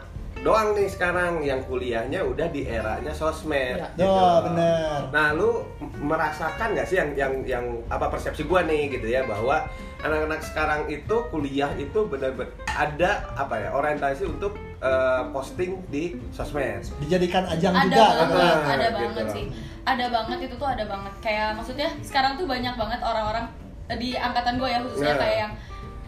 doang 0.44 0.76
nih 0.76 0.86
sekarang 0.86 1.40
yang 1.40 1.64
kuliahnya 1.64 2.20
udah 2.22 2.48
di 2.48 2.68
eranya 2.68 3.10
sosmed. 3.12 3.80
Iya. 3.80 3.88
gitu 3.96 4.04
Oh, 4.06 4.12
loh. 4.14 4.38
bener. 4.46 5.00
Nah, 5.10 5.28
lu 5.32 5.50
merasakan 5.98 6.76
nggak 6.76 6.84
sih 6.84 6.98
yang 6.98 7.10
yang 7.14 7.34
yang 7.44 7.66
apa 7.88 8.08
persepsi 8.08 8.44
gua 8.44 8.62
nih 8.62 8.92
gitu 8.92 9.08
ya 9.08 9.24
bahwa 9.24 9.64
anak-anak 10.00 10.44
sekarang 10.44 10.86
itu 10.88 11.16
kuliah 11.30 11.72
itu 11.74 11.96
benar-benar 12.04 12.52
ada 12.68 13.12
apa 13.34 13.56
ya 13.58 13.70
orientasi 13.72 14.28
untuk 14.28 14.52
eh, 14.78 15.24
posting 15.32 15.80
di 15.88 16.04
sosmed. 16.30 16.84
dijadikan 17.00 17.48
ajang 17.48 17.72
ada 17.72 17.88
juga 17.88 18.04
banget, 18.22 18.36
kan. 18.36 18.68
ada 18.70 18.84
Gitu 18.84 18.94
banget 18.94 19.26
sih 19.32 19.46
ada 19.84 20.06
banget 20.10 20.40
itu 20.42 20.56
tuh 20.56 20.68
ada 20.70 20.84
banget 20.84 21.14
kayak 21.20 21.48
maksudnya 21.56 21.88
sekarang 22.00 22.36
tuh 22.36 22.44
banyak 22.44 22.72
banget 22.74 23.00
orang-orang 23.00 23.46
eh, 23.88 23.96
di 23.96 24.10
angkatan 24.14 24.56
gue 24.56 24.68
ya 24.68 24.80
khususnya 24.82 25.08
Nah. 25.10 25.20
kayak 25.20 25.38
yang 25.40 25.52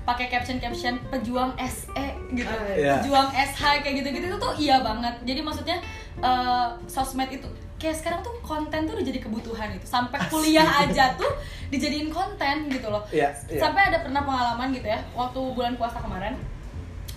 pakai 0.05 0.29
caption 0.29 0.61
caption 0.61 1.01
pejuang 1.09 1.57
SE 1.65 2.07
gitu. 2.37 2.45
Ah, 2.45 2.77
iya. 2.77 2.93
pejuang 3.01 3.29
SH 3.33 3.81
kayak 3.81 3.95
gitu 4.05 4.07
gitu 4.13 4.25
itu 4.29 4.37
tuh 4.37 4.53
iya 4.61 4.85
banget. 4.85 5.17
Jadi 5.25 5.41
maksudnya 5.41 5.77
eh, 6.21 6.67
sosmed 6.85 7.29
itu 7.33 7.49
kayak 7.75 7.97
sekarang 7.99 8.19
tuh 8.23 8.33
konten 8.45 8.87
tuh 8.87 8.95
udah 8.95 9.05
jadi 9.05 9.19
kebutuhan 9.19 9.69
itu 9.75 9.83
sampai 9.83 10.17
kuliah 10.31 10.63
aja 10.85 11.17
tuh 11.19 11.27
dijadiin 11.73 12.13
konten 12.13 12.69
gitu 12.69 12.87
loh. 12.87 13.03
Iya, 13.09 13.33
iya. 13.49 13.59
sampai 13.59 13.91
ada 13.91 13.99
pernah 14.05 14.23
pengalaman 14.23 14.71
gitu 14.71 14.87
ya 14.87 15.01
waktu 15.17 15.39
bulan 15.57 15.73
puasa 15.75 15.99
kemarin. 15.99 16.37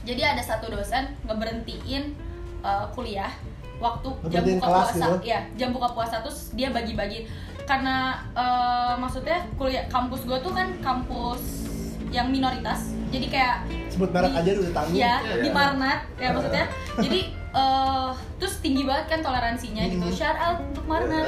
Jadi 0.08 0.24
ada 0.24 0.40
satu 0.40 0.72
dosen 0.72 1.12
ngeberhentiin 1.28 2.16
uh, 2.64 2.88
kuliah 2.96 3.30
waktu 3.78 4.10
jam 4.32 4.42
buka 4.42 4.66
kelas 4.66 4.90
puasa. 4.90 5.06
gitu? 5.06 5.16
ya 5.22 5.40
jam 5.54 5.70
buka 5.70 5.88
puasa 5.92 6.24
terus 6.24 6.50
dia 6.56 6.72
bagi-bagi. 6.72 7.28
Karena 7.68 8.24
uh, 8.32 8.96
maksudnya 8.96 9.44
kuliah 9.60 9.84
kampus 9.92 10.24
gue 10.24 10.40
tuh 10.40 10.56
kan 10.56 10.72
kampus 10.80 11.68
yang 12.10 12.28
minoritas. 12.28 12.92
Jadi 13.08 13.26
kayak 13.32 13.64
sebut 13.88 14.12
merek 14.12 14.30
di- 14.30 14.38
aja 14.44 14.50
udah 14.60 14.72
tanggung 14.76 14.96
ya 14.96 15.14
Iya. 15.24 15.34
di 15.40 15.50
Marnat 15.50 16.00
ya 16.20 16.28
maksudnya. 16.36 16.64
Jadi 17.00 17.20
uh, 17.52 18.10
terus 18.36 18.54
tinggi 18.60 18.82
banget 18.84 19.06
kan 19.08 19.20
toleransinya 19.24 19.82
gitu. 19.88 20.04
Hmm. 20.04 20.16
shout 20.16 20.36
out 20.36 20.58
untuk 20.60 20.84
Marnat. 20.84 21.24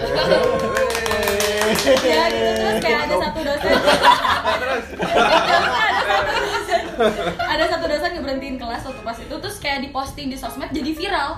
Ya 2.04 2.22
gitu. 2.28 2.50
Terus 2.56 2.78
kayak 2.80 3.00
ada 3.08 3.16
satu 3.16 3.40
dosen. 3.40 3.72
Ada 3.80 4.64
satu 6.20 6.44
dosen. 6.44 6.82
Ada 7.40 7.64
satu 7.68 7.84
dosen 7.88 8.10
ngeberhentiin 8.18 8.56
kelas 8.56 8.82
waktu 8.84 9.02
pas 9.02 9.16
itu. 9.16 9.34
Terus 9.34 9.56
kayak 9.58 9.78
diposting 9.82 10.28
di 10.28 10.36
sosmed 10.36 10.70
jadi 10.70 10.90
viral. 10.92 11.30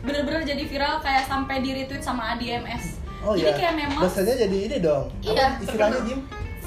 Bener-bener 0.00 0.44
jadi 0.44 0.64
viral 0.64 1.00
kayak 1.00 1.28
sampai 1.28 1.60
di 1.60 1.76
retweet 1.76 2.00
sama 2.00 2.32
ADMS 2.32 3.00
oh 3.20 3.36
jadi 3.36 3.52
iya. 3.52 3.56
kayak 3.56 3.74
memang 3.76 4.00
dosennya 4.00 4.32
jadi 4.32 4.56
ini 4.64 4.76
dong. 4.80 5.12
Iya, 5.20 5.46
Apa 5.52 5.60
istilahnya 5.60 6.00
Jim 6.08 6.20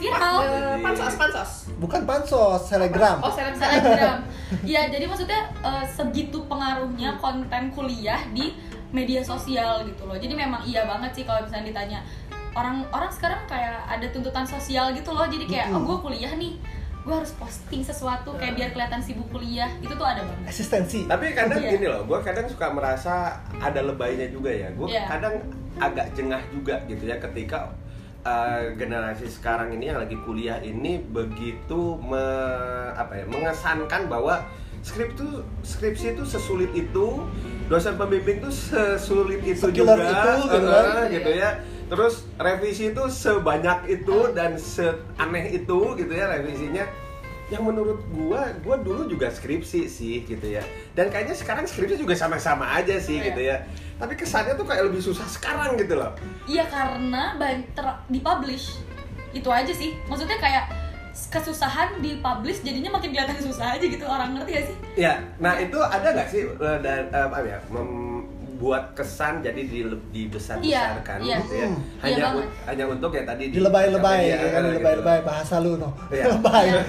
viral 0.04 0.36
Eh, 0.44 0.76
pansos 0.80 1.16
pansos 1.16 1.52
bukan 1.80 2.02
pansos 2.04 2.68
telegram 2.68 3.18
oh 3.20 3.32
seleb 3.32 3.56
Telegram. 3.56 4.20
Iya, 4.62 4.92
jadi 4.92 5.08
maksudnya 5.08 5.42
eh, 5.64 5.86
segitu 5.88 6.44
pengaruhnya 6.46 7.16
konten 7.18 7.72
kuliah 7.72 8.20
di 8.30 8.54
media 8.92 9.24
sosial 9.24 9.82
gitu 9.84 10.06
loh. 10.06 10.14
Jadi 10.14 10.36
memang 10.36 10.62
iya 10.62 10.86
banget 10.86 11.16
sih 11.16 11.24
kalau 11.24 11.42
misalnya 11.42 11.74
ditanya 11.74 12.00
orang 12.54 12.86
orang 12.94 13.10
sekarang 13.10 13.42
kayak 13.48 13.82
ada 13.90 14.06
tuntutan 14.12 14.46
sosial 14.46 14.94
gitu 14.94 15.10
loh. 15.10 15.26
Jadi 15.26 15.50
kayak 15.50 15.74
oh 15.74 15.82
gue 15.82 15.98
kuliah 16.04 16.30
nih, 16.38 16.62
gue 17.02 17.14
harus 17.16 17.34
posting 17.34 17.82
sesuatu 17.82 18.38
kayak 18.38 18.54
biar 18.54 18.70
kelihatan 18.70 19.02
sibuk 19.02 19.26
kuliah. 19.34 19.74
Itu 19.82 19.98
tuh 19.98 20.06
ada 20.06 20.22
banget. 20.22 20.46
eksistensi 20.46 21.10
Tapi 21.10 21.34
kadang 21.34 21.58
Iya. 21.58 21.72
gini 21.74 21.86
loh, 21.90 22.06
gue 22.06 22.20
kadang 22.22 22.46
suka 22.46 22.70
merasa 22.70 23.42
ada 23.58 23.82
lebaynya 23.82 24.30
juga 24.30 24.54
ya. 24.54 24.70
Gue 24.72 24.94
Iya. 24.94 25.10
kadang 25.10 25.42
agak 25.82 26.14
jengah 26.14 26.42
juga 26.54 26.78
gitu 26.86 27.10
ya 27.10 27.18
ketika 27.18 27.74
uh, 28.24 28.74
generasi 28.76 29.28
sekarang 29.30 29.76
ini 29.76 29.92
yang 29.92 30.00
lagi 30.00 30.18
kuliah 30.24 30.60
ini 30.64 31.00
begitu 31.00 32.00
me- 32.02 32.92
apa 32.96 33.24
ya 33.24 33.26
mengesankan 33.28 34.08
bahwa 34.08 34.44
skrip 34.84 35.16
tuh 35.16 35.48
skripsi 35.64 36.12
itu 36.20 36.24
sesulit 36.28 36.72
itu, 36.76 37.24
dosen 37.72 37.96
pembimbing 37.96 38.44
tuh 38.44 38.52
sesulit 38.52 39.40
itu 39.48 39.72
Sekiller 39.72 39.96
juga, 39.96 40.12
itu, 40.12 40.32
gitu 40.52 40.68
eh, 40.68 40.84
kan. 40.84 41.06
gitu 41.08 41.32
ya. 41.32 41.50
Terus 41.88 42.14
revisi 42.36 42.84
itu 42.92 43.04
sebanyak 43.08 43.80
itu 43.88 44.18
dan 44.36 44.60
seaneh 44.60 45.56
itu 45.56 45.80
gitu 45.96 46.12
ya 46.12 46.26
revisinya 46.32 46.84
yang 47.54 47.64
menurut 47.64 48.02
gua 48.10 48.50
gua 48.66 48.82
dulu 48.82 49.06
juga 49.06 49.30
skripsi 49.30 49.86
sih 49.86 50.26
gitu 50.26 50.50
ya. 50.50 50.66
Dan 50.98 51.14
kayaknya 51.14 51.38
sekarang 51.38 51.70
skripsi 51.70 52.02
juga 52.02 52.18
sama-sama 52.18 52.66
aja 52.74 52.98
sih 52.98 53.22
Iya. 53.22 53.26
gitu 53.30 53.42
ya. 53.46 53.58
Tapi 54.02 54.18
kesannya 54.18 54.58
tuh 54.58 54.66
kayak 54.66 54.90
lebih 54.90 55.06
susah 55.06 55.30
sekarang 55.30 55.78
gitu 55.78 55.94
loh. 55.94 56.18
Iya 56.50 56.66
karena 56.66 57.38
ter- 57.72 58.02
dipublish. 58.10 58.82
Itu 59.30 59.54
aja 59.54 59.70
sih. 59.70 59.94
Maksudnya 60.10 60.42
kayak 60.42 60.66
kesusahan 61.30 62.02
dipublish 62.02 62.66
jadinya 62.66 62.98
makin 62.98 63.14
kelihatan 63.14 63.38
susah 63.38 63.78
aja 63.78 63.86
gitu. 63.86 64.02
Orang 64.02 64.34
ngerti 64.34 64.52
gak 64.58 64.66
sih? 64.66 64.78
ya 64.94 65.18
nah 65.42 65.58
itu 65.58 65.74
ada 65.82 66.06
nggak 66.14 66.30
sih 66.30 66.46
eh, 66.46 66.78
dan 66.86 67.10
eh, 67.10 67.26
apa 67.26 67.38
ya 67.42 67.58
membuat 68.64 68.96
kesan 68.96 69.44
jadi 69.44 69.60
di 69.60 69.84
dibesar-besarkan 70.16 71.20
Iya, 71.20 71.28
iya. 71.28 71.38
gitu 71.44 71.54
ya 71.54 71.68
Hmm. 71.68 71.80
hanya 72.00 72.08
Iya 72.08 72.24
un- 72.24 72.36
banget. 72.40 72.48
hanya 72.64 72.86
untuk 72.88 73.12
ya 73.12 73.24
tadi 73.28 73.44
di 73.44 73.54
dilebay-lebay 73.54 74.18
media, 74.18 74.32
ya 74.32 74.38
kan 74.40 74.48
gitu. 74.56 74.70
dilebay-lebay 74.72 75.20
bahasa 75.22 75.56
lu 75.60 75.72
no 75.76 75.90
Iya. 76.08 76.26
lebay 76.32 76.66
Iya. 76.66 76.82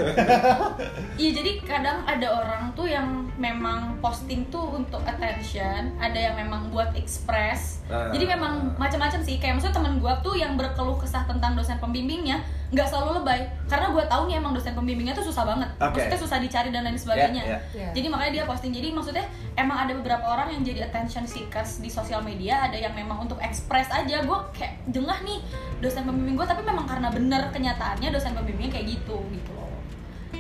Iya 1.19 1.31
jadi 1.33 1.51
kadang 1.65 1.99
ada 2.05 2.27
orang 2.33 2.63
tuh 2.73 2.87
yang 2.87 3.07
memang 3.35 3.99
posting 3.99 4.47
tuh 4.47 4.63
untuk 4.73 5.03
attention, 5.03 5.91
ada 5.97 6.15
yang 6.17 6.35
memang 6.37 6.71
buat 6.71 6.95
express. 6.95 7.83
Ah. 7.87 8.07
Jadi 8.09 8.27
memang 8.29 8.75
macam-macam 8.77 9.19
sih. 9.21 9.37
Kayak 9.37 9.59
maksudnya 9.59 9.75
temen 9.75 9.99
gue 9.99 10.15
tuh 10.21 10.35
yang 10.35 10.55
berkeluh 10.55 10.95
kesah 10.95 11.23
tentang 11.25 11.55
dosen 11.55 11.75
pembimbingnya 11.77 12.39
nggak 12.73 12.87
selalu 12.89 13.21
lebay, 13.21 13.41
karena 13.69 13.93
gue 13.93 14.05
tahu 14.09 14.23
nih 14.31 14.37
emang 14.41 14.53
dosen 14.57 14.73
pembimbingnya 14.73 15.15
tuh 15.15 15.27
susah 15.27 15.45
banget. 15.45 15.71
Oke. 15.79 16.01
Maksudnya 16.01 16.21
susah 16.21 16.39
dicari 16.41 16.69
dan 16.73 16.83
lain 16.89 16.97
sebagainya. 16.97 17.43
Iya, 17.45 17.59
iya. 17.77 17.89
Jadi 17.93 18.07
makanya 18.09 18.33
dia 18.41 18.45
posting. 18.49 18.73
Jadi 18.73 18.89
maksudnya 18.91 19.25
emang 19.55 19.85
ada 19.85 19.93
beberapa 19.95 20.25
orang 20.25 20.49
yang 20.55 20.63
jadi 20.65 20.89
attention 20.89 21.29
seekers 21.29 21.85
di 21.85 21.93
sosial 21.93 22.25
media, 22.25 22.65
ada 22.65 22.75
yang 22.75 22.97
memang 22.97 23.29
untuk 23.29 23.39
express 23.45 23.93
aja. 23.93 24.25
Gue 24.25 24.39
kayak 24.57 24.81
jengah 24.91 25.21
nih 25.23 25.45
dosen 25.85 26.09
pembimbing 26.09 26.35
gue, 26.41 26.47
tapi 26.49 26.63
memang 26.65 26.89
karena 26.89 27.09
bener 27.13 27.53
kenyataannya 27.53 28.09
dosen 28.11 28.33
pembimbingnya 28.33 28.81
kayak 28.81 28.87
gitu 28.99 29.17
gitu 29.31 29.51
loh. 29.55 29.71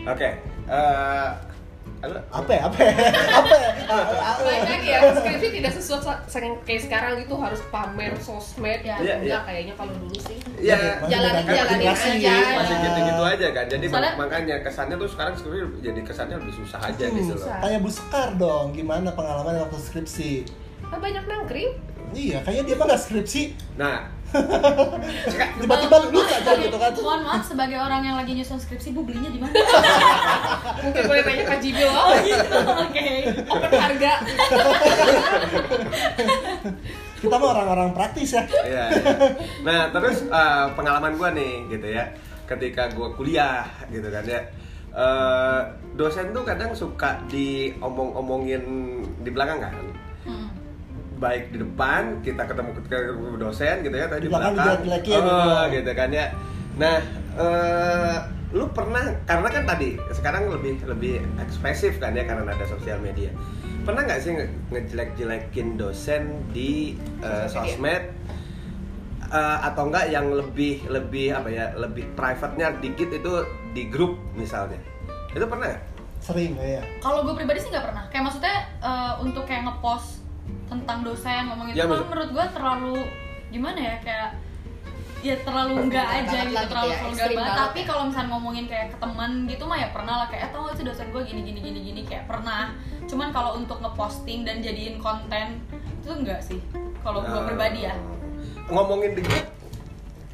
oke 0.04 0.28
eh, 0.68 1.30
halo? 1.32 1.53
Apa 2.06 2.50
ya 2.50 2.60
apa 2.62 2.78
ya 2.80 2.92
apa 3.38 3.54
ya 3.54 3.70
Ah, 3.84 4.00
ah, 4.00 4.32
ah. 4.32 4.36
Baik 4.40 4.64
lagi 4.66 4.88
ya, 4.88 4.98
skripsi 5.12 5.48
tidak 5.52 5.72
sesuai 5.74 6.00
sa- 6.00 6.22
kayak 6.62 6.80
sekarang 6.80 7.12
gitu 7.16 7.36
harus 7.36 7.60
pamer 7.68 8.16
sosmed 8.16 8.80
Iya. 8.80 8.96
Iya, 8.96 9.14
Enggak 9.14 9.22
iya. 9.22 9.38
kayaknya 9.44 9.74
kalau 9.74 9.92
dulu 9.94 10.16
sih. 10.18 10.36
Iya, 10.56 10.76
Masih 10.98 11.10
Jalanin, 11.10 11.34
beda 11.38 11.52
jalanin 11.54 11.78
generasi. 11.78 12.08
aja. 12.16 12.34
masih 12.54 12.76
gitu-gitu 12.80 13.22
aja 13.24 13.46
kan 13.50 13.64
jadi 13.68 13.84
Soalnya- 13.86 14.16
makanya 14.16 14.56
kesannya 14.60 14.96
tuh 14.96 15.06
sekarang 15.06 15.32
skripsi 15.34 15.60
jadi 15.80 16.00
kesannya 16.00 16.36
lebih 16.36 16.54
susah 16.56 16.80
aja 16.82 17.04
Hmm, 17.04 17.16
gitu 17.18 17.32
loh. 17.34 17.46
Tanya 17.54 17.78
Bu 17.78 17.90
Sekar 17.90 18.28
dong, 18.34 18.66
gimana 18.72 19.08
pengalaman 19.10 19.52
waktu 19.60 19.78
skripsi? 19.78 20.32
Kan 20.82 20.98
banyak 20.98 21.24
nangkring. 21.24 21.70
Iya, 22.10 22.38
kayaknya 22.40 22.64
dia 22.64 22.76
mah 22.76 22.96
skripsi. 22.96 23.42
nah 23.74 24.08
Tiba-tiba 25.54 25.96
lulus 26.04 26.28
aja 26.28 26.52
gitu 26.58 26.76
kan. 26.76 26.90
Mohon 26.98 27.20
maaf 27.24 27.42
sebagai 27.46 27.78
orang 27.78 28.02
yang 28.02 28.16
lagi 28.18 28.32
nyusun 28.34 28.58
skripsi, 28.58 28.92
bu 28.92 29.06
belinya 29.06 29.30
di 29.30 29.38
mana? 29.40 29.54
Mungkin 30.82 31.02
boleh 31.06 31.22
tanya 31.22 31.42
Kak 31.46 31.58
Jibil. 31.62 31.88
Oh 31.94 32.12
gitu, 32.20 32.58
oke. 32.58 33.08
Open 33.48 33.70
harga. 33.72 34.12
Kita 37.20 37.34
mah 37.40 37.48
orang-orang 37.56 37.90
praktis 37.96 38.36
ya. 38.36 38.42
Iya, 38.44 38.84
iya. 38.92 39.12
Nah, 39.64 39.80
terus 39.88 40.28
eh, 40.28 40.66
pengalaman 40.76 41.16
gua 41.16 41.32
nih 41.32 41.64
gitu 41.72 41.88
ya. 41.88 42.04
Ketika 42.44 42.92
gua 42.92 43.08
kuliah 43.16 43.64
gitu 43.88 44.04
kan 44.12 44.24
ya. 44.28 44.40
eh, 44.94 45.60
dosen 45.96 46.30
tuh 46.30 46.44
kadang 46.44 46.70
suka 46.76 47.18
diomong-omongin 47.26 48.62
di 49.24 49.30
belakang 49.32 49.58
kan. 49.64 49.74
Baik 51.20 51.54
di 51.54 51.58
depan 51.62 52.20
kita 52.20 52.42
ketemu 52.44 52.70
ketemu 52.78 53.28
dosen 53.38 53.76
gitu 53.82 53.96
ya, 53.96 54.06
tadi 54.10 54.26
Di 54.26 54.26
di 54.26 54.32
belakang 54.32 54.54
belakang. 54.54 55.22
Oh, 55.22 55.62
gitu. 55.70 55.74
gitu 55.80 55.90
kan 55.94 56.08
ya. 56.10 56.26
Nah, 56.74 56.96
eh, 57.38 58.16
lu 58.54 58.66
pernah 58.70 59.04
karena 59.26 59.48
kan 59.50 59.64
tadi 59.66 59.98
sekarang 60.10 60.50
lebih 60.50 60.82
lebih 60.86 61.22
ekspresif 61.38 61.98
kan 61.98 62.14
ya 62.14 62.26
karena 62.26 62.50
ada 62.50 62.66
sosial 62.66 62.98
media. 62.98 63.30
Pernah 63.84 64.08
nggak 64.08 64.20
sih 64.20 64.32
nge- 64.32 64.58
ngejelek-jelekin 64.72 65.76
dosen 65.76 66.40
di 66.50 66.96
Sosial 67.20 67.48
sosmed 67.68 68.04
Eh, 69.34 69.58
atau 69.66 69.90
enggak 69.90 70.14
yang 70.14 70.30
lebih 70.30 70.86
lebih 70.86 71.34
apa 71.34 71.50
ya 71.50 71.74
lebih 71.74 72.06
private-nya 72.14 72.78
dikit 72.78 73.10
itu 73.10 73.32
di 73.74 73.90
grup 73.90 74.14
misalnya 74.38 74.78
itu 75.34 75.42
pernah 75.50 75.74
nggak? 75.74 75.82
Sering 76.22 76.54
ya. 76.54 76.78
Kalau 77.02 77.26
gue 77.26 77.34
pribadi 77.34 77.58
sih 77.58 77.74
nggak 77.74 77.82
pernah. 77.82 78.04
Kayak 78.14 78.30
maksudnya 78.30 78.56
eh, 78.78 79.12
untuk 79.18 79.42
kayak 79.42 79.66
ngepost 79.66 80.22
tentang 80.76 80.98
dosen 81.02 81.42
ngomong 81.46 81.66
itu, 81.68 81.76
Ya, 81.76 81.84
maksud- 81.84 82.06
menurut 82.06 82.30
gue 82.30 82.46
terlalu 82.50 82.96
gimana 83.48 83.78
ya 83.78 83.96
kayak 84.00 84.30
ya 85.20 85.36
terlalu 85.40 85.72
enggak 85.80 86.04
aja 86.06 86.38
gitu, 86.38 86.52
gitu 86.52 86.68
terlalu 86.68 86.90
ya, 86.90 86.98
vulgar 87.00 87.16
banget. 87.24 87.38
banget 87.38 87.56
Tapi 87.56 87.78
ya. 87.78 87.86
kalau 87.86 88.02
misalnya 88.04 88.30
ngomongin 88.30 88.64
kayak 88.66 88.86
ke 88.86 88.96
teman 88.98 89.30
gitu 89.46 89.64
mah 89.64 89.78
ya 89.78 89.88
pernah 89.88 90.14
lah 90.16 90.26
kayak, 90.26 90.42
eh 90.42 90.50
tau 90.50 90.60
gak 90.62 90.74
sih 90.74 90.84
dosen 90.84 91.06
gue 91.08 91.22
gini 91.24 91.40
gini 91.42 91.60
gini 91.62 91.78
gini 91.82 92.00
kayak 92.02 92.24
pernah. 92.26 92.76
Cuman 93.04 93.28
kalau 93.30 93.50
untuk 93.54 93.78
ngeposting 93.78 94.42
dan 94.42 94.60
jadiin 94.60 94.98
konten 94.98 95.64
itu 95.96 96.12
enggak 96.12 96.40
sih. 96.40 96.60
Kalau 97.00 97.20
gue 97.20 97.32
Eh, 97.32 97.44
pribadi 97.46 97.80
ya 97.82 97.94
ngomongin 98.66 99.12
di 99.12 99.22
grup 99.22 99.44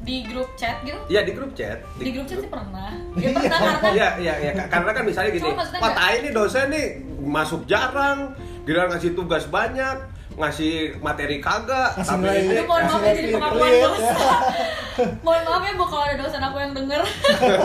di 0.01 0.15
grup 0.23 0.49
chat 0.55 0.81
gitu. 0.81 0.97
ya 1.07 1.21
di 1.21 1.31
grup 1.31 1.53
chat 1.53 1.77
Di 1.95 2.09
grup 2.09 2.25
chat 2.25 2.39
sih 2.39 2.49
pernah. 2.49 2.91
Ya 3.13 3.29
pernah 3.31 3.47
karena 3.77 3.89
Iya, 3.91 4.07
iya, 4.17 4.33
iya. 4.41 4.51
Karena 4.65 4.91
kan 4.91 5.03
misalnya 5.05 5.31
gini, 5.31 5.45
wah 5.77 5.91
tai 5.93 6.19
nih 6.19 6.31
dosen 6.31 6.67
nih 6.67 6.87
masuk 7.21 7.63
jarang, 7.63 8.33
giliran 8.63 8.89
ngasih 8.89 9.13
tugas 9.13 9.47
banyak 9.47 9.95
ngasih 10.33 10.73
materi 10.97 11.37
kagak 11.37 11.91
Kasih 11.93 12.07
tapi 12.09 12.23
nilai. 12.23 12.39
ini 12.39 12.53
Aduh, 12.53 12.65
mohon 12.65 12.83
maaf 12.83 13.01
ya 13.01 13.11
jadi 13.13 13.29
pengakuan 13.33 13.71
dosa. 13.77 13.99
ya. 14.01 14.15
mohon 15.25 15.41
maaf 15.43 15.61
ya 15.61 15.73
bu 15.73 15.85
kalau 15.85 16.03
ada 16.03 16.15
dosen 16.17 16.41
aku 16.41 16.57
yang 16.57 16.73
denger. 16.73 17.01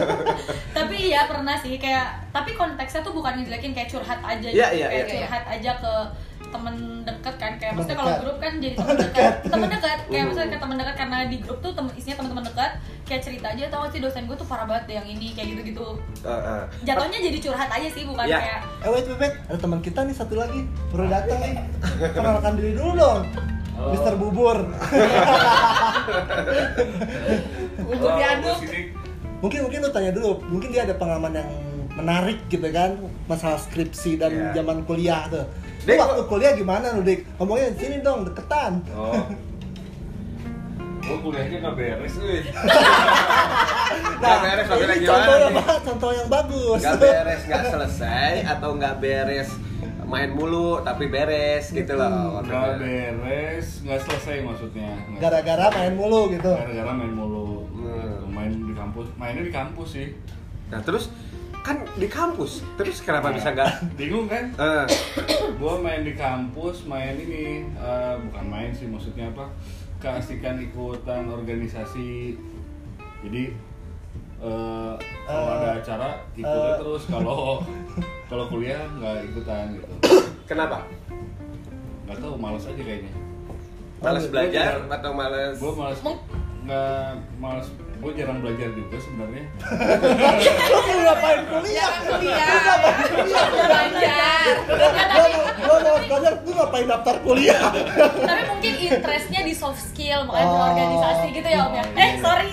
tapi 0.77 0.97
iya 1.07 1.21
pernah 1.25 1.57
sih 1.57 1.75
kayak 1.77 2.07
tapi 2.31 2.51
konteksnya 2.53 3.01
tuh 3.01 3.13
bukan 3.13 3.33
ngejelekin 3.37 3.73
kayak 3.73 3.89
curhat 3.89 4.21
aja 4.21 4.49
Iya, 4.49 4.67
gitu. 4.67 4.77
iya, 4.77 4.87
kayak 4.89 5.05
iya. 5.05 5.13
curhat 5.17 5.45
aja 5.49 5.73
ke 5.77 5.95
temen 6.47 6.75
deket 7.03 7.35
kan 7.37 7.53
kayak 7.53 7.73
Temen 7.73 7.77
maksudnya 7.77 7.99
kalau 7.99 8.15
grup 8.21 8.37
kan 8.39 8.53
jadi 8.57 8.75
Temen 8.77 8.95
dekat 8.95 9.09
dekat. 9.09 9.33
temen 9.47 9.69
dekat 9.69 9.99
kayak 10.05 10.15
Uh. 10.17 10.27
maksudnya 10.27 10.49
ke 10.49 10.59
temen 10.59 10.77
dekat 10.77 10.95
karena 10.97 11.19
di 11.27 11.37
grup 11.39 11.59
tuh 11.59 11.73
temen 11.73 11.91
isinya 11.93 12.17
teman-teman 12.17 12.45
dekat 12.45 12.71
kayak 13.07 13.23
cerita 13.23 13.47
aja 13.49 13.71
tau 13.71 13.87
gak 13.87 13.93
sih 13.93 14.03
dosen 14.03 14.27
gue 14.27 14.35
tuh 14.35 14.43
parah 14.45 14.67
banget 14.67 14.85
deh 14.85 14.95
yang 14.97 15.07
ini 15.07 15.31
kayak 15.31 15.55
gitu-gitu 15.55 15.95
Eh, 16.21 16.29
eh. 16.29 16.63
jatuhnya 16.83 17.19
jadi 17.23 17.39
curhat 17.39 17.71
aja 17.71 17.89
sih 17.89 18.03
bukan 18.03 18.27
Iya. 18.27 18.39
kayak 18.39 18.61
Eh 18.83 18.91
wait, 18.91 19.07
wait, 19.07 19.19
wait. 19.21 19.35
Ada 19.47 19.59
teman 19.61 19.79
kita 19.81 20.01
nih 20.03 20.13
satu 20.13 20.35
lagi 20.35 20.61
baru 20.91 21.07
datang 21.07 21.39
nih. 21.39 21.55
Kenalkan 22.11 22.53
diri 22.55 22.75
dulu 22.75 22.93
dong. 22.95 23.21
Halo. 23.73 23.91
Mister 23.93 24.15
Bubur. 24.17 24.59
Bubur 27.79 28.11
diaduk. 28.17 28.59
mungkin 29.37 29.59
mungkin 29.63 29.79
lu 29.81 29.91
tanya 29.91 30.11
dulu. 30.11 30.31
Mungkin 30.45 30.69
dia 30.71 30.83
ada 30.83 30.95
pengalaman 30.95 31.33
yang 31.37 31.51
menarik 31.93 32.43
gitu 32.47 32.67
kan 32.69 32.99
masalah 33.25 33.57
skripsi 33.57 34.19
dan 34.19 34.33
Iya. 34.33 34.51
zaman 34.57 34.83
kuliah 34.83 35.29
tuh. 35.29 35.47
Lu 35.87 35.87
Dik, 35.87 35.97
waktu 35.97 36.25
kuliah 36.27 36.53
gimana 36.53 36.91
lu, 36.91 37.01
Dik? 37.01 37.23
Ngomongnya 37.39 37.71
di 37.71 37.79
sini 37.79 37.97
dong, 38.01 38.27
deketan. 38.27 38.83
Oh. 38.91 39.15
Gue 41.07 41.19
kuliahnya 41.21 41.59
gak 41.61 41.75
beres, 41.75 42.15
wih. 42.19 42.43
Nggak 44.17 44.39
beres, 44.43 44.67
tapi 44.67 44.81
ini 44.81 44.89
lagi 44.89 45.05
contoh 45.07 45.37
yang, 45.37 45.55
contoh 45.85 46.11
yang 46.11 46.29
bagus. 46.29 46.81
nggak 46.81 46.97
beres 46.99 47.41
nggak 47.45 47.63
selesai 47.69 48.33
atau 48.45 48.71
nggak 48.75 48.95
beres 48.97 49.49
main 50.05 50.31
mulu 50.31 50.81
tapi 50.81 51.05
beres 51.07 51.69
gitu 51.69 51.93
loh 51.93 52.39
Gak 52.41 52.79
beres, 52.79 53.83
gak 53.83 53.99
selesai 54.01 54.37
maksudnya. 54.41 54.89
Nggak- 55.09 55.21
Gara-gara 55.21 55.67
main 55.73 55.95
mulu 55.95 56.31
gitu. 56.31 56.47
Gara-gara 56.49 56.93
main 56.93 57.13
mulu. 57.13 57.67
Hmm. 57.69 58.27
Main 58.29 58.53
di 58.63 58.73
kampus, 58.73 59.07
mainnya 59.17 59.43
di 59.43 59.53
kampus 59.53 59.89
sih. 59.93 60.09
nah 60.67 60.83
terus 60.83 61.15
kan 61.63 61.79
di 61.95 62.07
kampus 62.07 62.63
terus 62.75 62.99
kenapa 62.99 63.31
bisa 63.31 63.51
nggak 63.51 63.71
Bingung 63.99 64.27
kan? 64.27 64.51
Eh, 64.53 64.85
gue 65.53 65.75
main 65.79 66.03
di 66.03 66.15
kampus 66.15 66.83
main 66.85 67.15
ini 67.17 67.67
eh, 67.69 68.15
bukan 68.21 68.45
main 68.45 68.71
sih 68.71 68.87
maksudnya 68.87 69.27
apa 69.29 69.47
keasikan 69.99 70.61
ikutan 70.61 71.29
organisasi. 71.29 72.37
Jadi 73.25 73.45
eh, 74.39 74.95
kalau 75.27 75.45
Eh, 75.49 75.55
ada 75.57 75.69
acara 75.81 76.09
ikutnya 76.37 76.73
eh. 76.73 76.79
terus. 76.81 77.03
Kalau 77.09 77.39
kalau 78.31 78.45
kuliah 78.51 78.83
nggak 78.99 79.17
ikutan 79.33 79.65
gitu. 79.77 79.87
Kenapa? 80.47 80.85
Nggak 82.07 82.19
tahu 82.23 82.35
malas 82.39 82.65
aja 82.69 82.83
kayaknya. 82.83 83.13
Malas 83.99 84.29
belajar 84.29 84.73
atau 84.93 85.11
malas 85.17 85.57
gue 85.57 85.73
malas 85.73 86.01
nggak 86.67 87.11
malas 87.39 87.67
gue 87.97 88.13
jarang 88.13 88.39
belajar 88.39 88.69
juga 88.71 88.97
sebenarnya 88.99 89.45
Lu 90.71 90.79
mau 90.79 90.99
ngapain 91.03 91.41
kuliah? 91.45 91.91
Kuliah. 91.99 92.77
Belajar. 93.57 94.53
Gua 95.57 95.77
mau- 95.81 96.05
belajar, 96.07 96.33
lu 96.39 96.53
ngapain 96.53 96.87
daftar 96.87 97.17
kuliah? 97.21 97.63
tapi 98.21 98.43
mungkin 98.47 98.73
interestnya 98.79 99.41
di 99.43 99.53
soft 99.53 99.81
skill 99.83 100.23
makanya 100.25 100.47
Oh. 100.47 100.55
berorganisasi 100.55 101.27
gitu 101.33 101.49
ya 101.49 101.61
om 101.61 101.73
ya 101.73 101.85
eh 101.95 102.13
sorry 102.19 102.49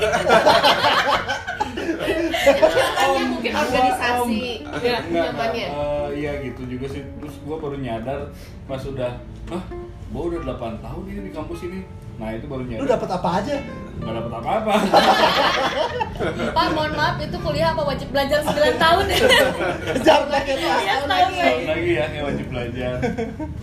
Makanya 2.34 3.24
mungkin 3.26 3.52
organisasi. 3.54 4.44
Ya, 4.82 4.98
eh, 5.04 6.08
iya 6.14 6.32
gitu 6.42 6.62
juga 6.68 6.86
sih 6.90 7.04
terus 7.14 7.36
gue 7.38 7.56
baru 7.56 7.78
nyadar 7.78 8.20
pas 8.64 8.82
udah 8.82 9.12
hah 9.48 9.64
gue 10.10 10.24
udah 10.24 10.42
8 10.48 10.80
tahun 10.80 11.04
ini 11.08 11.20
di 11.24 11.32
kampus 11.32 11.60
ini 11.64 11.80
nah 12.24 12.32
itu 12.32 12.48
baru 12.48 12.64
nyadar 12.64 12.80
Lu 12.80 12.88
dapat 12.88 13.10
apa 13.12 13.30
aja? 13.44 13.56
nggak 13.94 14.16
dapet 14.20 14.34
apa-apa 14.36 14.74
pak 16.56 16.68
mohon 16.76 16.92
maaf 16.92 17.16
itu 17.20 17.38
kuliah 17.40 17.72
apa 17.72 17.82
wajib 17.84 18.08
belajar 18.10 18.40
9 18.42 18.76
tahun 18.76 19.04
Kejar 19.96 20.22
pakai 20.28 20.56
Iya, 20.56 20.68
tas. 20.68 20.84
tahun 20.84 21.08
tahun 21.08 21.32
lagi 21.32 21.64
lagi 21.68 21.92
ya 21.94 22.06
yang 22.10 22.26
wajib 22.26 22.46
belajar 22.50 22.94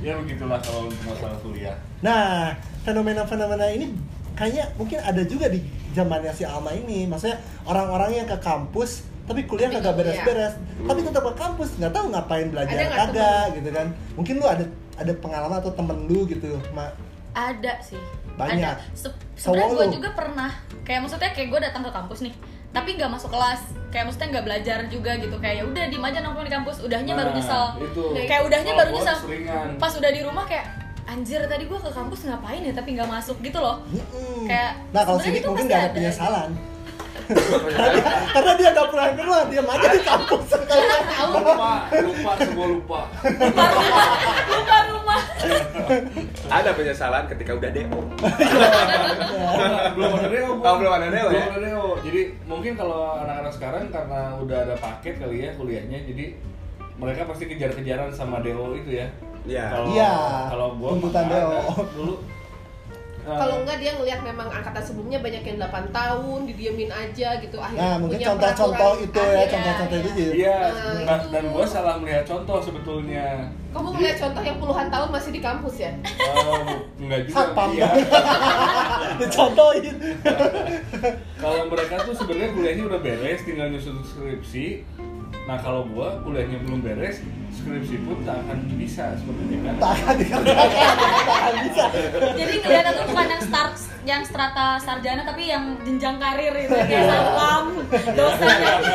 ya 0.00 0.12
begitulah 0.16 0.58
kalau 0.60 0.88
untuk 0.88 1.02
masalah 1.04 1.36
kuliah 1.40 1.76
Nah, 2.00 2.56
fenomena-fenomena 2.80 3.68
ini 3.68 3.92
kayaknya 4.32 4.72
mungkin 4.76 4.98
ada 5.04 5.20
juga 5.20 5.52
di 5.52 5.60
zamannya 5.92 6.32
si 6.32 6.48
Alma 6.48 6.72
ini. 6.72 7.04
Maksudnya 7.04 7.36
orang-orang 7.68 8.16
yang 8.16 8.26
ke 8.30 8.40
kampus 8.40 9.04
tapi 9.28 9.44
kuliah 9.44 9.68
kagak 9.68 10.00
beres-beres. 10.00 10.56
Tapi 10.80 11.04
tetap 11.04 11.20
ke 11.22 11.34
kampus, 11.36 11.76
nggak 11.76 11.92
tahu 11.92 12.08
ngapain 12.08 12.48
belajar 12.48 12.72
kagak 12.88 13.60
gitu 13.60 13.68
kan. 13.68 13.92
Mungkin 14.16 14.40
lu 14.40 14.46
ada 14.48 14.64
ada 14.96 15.12
pengalaman 15.14 15.60
atau 15.60 15.70
temen 15.70 16.08
lu 16.08 16.24
gitu, 16.24 16.56
Ma. 16.72 16.88
ada 17.30 17.78
sih 17.78 18.00
Banyak. 18.42 18.74
ada 18.74 18.84
Se- 18.92 19.16
sebenarnya 19.36 19.72
gue 19.74 19.86
juga 19.94 20.10
pernah 20.12 20.50
kayak 20.82 21.00
maksudnya 21.00 21.30
kayak 21.30 21.48
gue 21.48 21.60
datang 21.62 21.82
ke 21.82 21.92
kampus 21.92 22.18
nih 22.20 22.34
tapi 22.70 22.94
nggak 22.94 23.10
masuk 23.10 23.28
kelas 23.28 23.60
kayak 23.90 24.04
maksudnya 24.06 24.28
nggak 24.30 24.44
belajar 24.46 24.78
juga 24.86 25.10
gitu 25.16 25.36
kayak 25.36 25.56
ya 25.56 25.64
udah 25.64 25.84
di 25.84 25.96
aja 25.98 26.18
nongkrong 26.20 26.46
di 26.46 26.52
kampus 26.52 26.76
udahnya 26.80 27.12
baru 27.12 27.28
Nah, 27.28 27.36
nyesel 27.36 27.64
itu 27.82 28.02
kayak 28.22 28.42
udahnya 28.44 28.72
baru 28.74 28.90
nyesel 28.92 29.16
seringan. 29.18 29.68
pas 29.76 29.92
udah 29.92 30.10
di 30.10 30.20
rumah 30.22 30.44
kayak 30.46 30.66
anjir 31.04 31.42
tadi 31.42 31.66
gue 31.66 31.74
ke 31.76 31.90
kampus 31.90 32.20
ngapain 32.22 32.62
ya 32.62 32.70
tapi 32.70 32.88
nggak 32.94 33.10
masuk 33.10 33.36
gitu 33.40 33.58
loh 33.58 33.82
Mm-mm. 33.84 34.46
Kayak, 34.46 34.78
nah 34.90 35.02
kalau 35.02 35.18
itu 35.18 35.42
mungkin 35.44 35.66
nggak 35.66 35.82
ada 35.84 35.98
ada. 35.98 36.48
karena 38.34 38.52
dia 38.58 38.68
nggak 38.72 38.88
pernah 38.90 39.08
keluar, 39.14 39.42
dia 39.46 39.62
aja 39.62 39.88
di 39.90 40.00
kampus. 40.02 40.46
lupa 41.30 41.72
lupa 41.92 42.32
semua 42.38 42.66
lupa. 42.66 43.00
Lupa 43.22 43.64
rumah 43.66 44.08
lupa 44.50 44.76
rumah. 44.90 45.20
Ada 46.60 46.70
penyesalan 46.74 47.24
ketika 47.30 47.54
udah 47.54 47.70
demo 47.70 48.00
belum 49.94 50.10
ada 50.18 50.28
deo 50.28 50.50
Oh, 50.60 50.74
belum 50.78 50.92
ada 50.92 51.08
deo, 51.10 51.26
belum 51.30 51.38
ya? 51.38 51.44
ada 51.46 51.60
deo 51.62 51.86
jadi 52.02 52.20
mungkin 52.46 52.72
kalau 52.74 53.18
anak-anak 53.22 53.52
sekarang 53.54 53.84
karena 53.90 54.20
udah 54.38 54.58
ada 54.66 54.74
paket 54.78 55.14
kali 55.18 55.46
ya 55.46 55.50
kuliahnya 55.54 55.98
jadi 56.06 56.24
mereka 57.00 57.24
pasti 57.24 57.48
kejar-kejaran 57.48 58.12
sama 58.12 58.44
deo 58.44 58.76
itu 58.76 59.00
ya. 59.00 59.06
Iya. 59.48 59.64
kalau 59.72 59.86
Iya, 59.88 60.12
kalau 60.52 60.66
gua 60.76 60.90
tuntutan 60.92 61.24
ada. 61.32 61.64
dulu 61.96 62.14
eh, 63.26 63.38
Kalau 63.38 63.54
enggak 63.64 63.76
dia 63.80 63.92
ngelihat 63.96 64.20
memang 64.24 64.48
angkatan 64.48 64.82
sebelumnya 64.82 65.18
banyak 65.20 65.42
yang 65.44 65.58
8 65.60 65.92
tahun, 65.92 66.38
didiemin 66.48 66.90
aja 66.90 67.28
gitu 67.40 67.56
akhirnya 67.60 67.82
Nah, 67.82 67.94
mungkin 68.00 68.18
contoh-contoh 68.20 68.92
itu 69.02 69.20
ya, 69.20 69.44
contoh-contoh 69.48 69.96
itu 69.98 70.10
iya. 70.10 70.16
sih. 70.16 70.28
Iya, 70.40 70.58
Nah, 70.60 70.94
dan, 71.04 71.18
itu. 71.20 71.28
dan 71.34 71.44
gue 71.52 71.64
salah 71.66 71.94
melihat 72.00 72.24
contoh 72.24 72.58
sebetulnya. 72.62 73.26
Kamu 73.70 73.88
ngeliat 73.94 74.16
contoh 74.18 74.42
yang 74.42 74.58
puluhan 74.58 74.86
tahun 74.90 75.08
masih 75.14 75.30
di 75.30 75.40
kampus 75.40 75.74
ya? 75.78 75.92
Oh, 76.34 76.66
enggak 76.98 77.20
juga. 77.30 77.36
Satpam. 77.38 77.68
Iya. 77.70 77.88
Dicontohin. 79.20 79.96
Kalau 81.38 81.62
mereka 81.70 81.94
tuh 82.02 82.14
sebenarnya 82.18 82.50
kuliahnya 82.50 82.84
udah 82.90 83.00
beres, 83.00 83.40
tinggal 83.46 83.70
nyusun 83.70 84.02
skripsi. 84.02 84.66
Nah 85.48 85.56
kalau 85.58 85.82
gua 85.88 86.20
kuliahnya 86.22 86.62
belum 86.62 86.80
beres, 86.84 87.24
skripsi 87.50 87.96
pun 88.06 88.22
tak 88.22 88.38
akan 88.44 88.58
bisa 88.76 89.16
sebenarnya 89.18 89.58
kan. 89.66 89.74
Tak 89.80 89.90
akan 89.98 90.14
dikerjakan, 90.20 90.66
tak 91.28 91.36
akan 91.40 91.54
bisa. 91.66 91.84
jadi 92.38 92.52
ngeliatnya 92.60 92.92
tuh 92.94 93.04
bukan 93.10 93.26
yang 93.26 93.42
start 93.42 93.72
yang 94.00 94.22
strata 94.24 94.66
sarjana 94.80 95.22
tapi 95.28 95.52
yang 95.52 95.76
jenjang 95.84 96.16
karir 96.16 96.56
gitu 96.56 96.72
kayak 96.72 97.04
satpam 97.04 97.64
dosen 98.16 98.48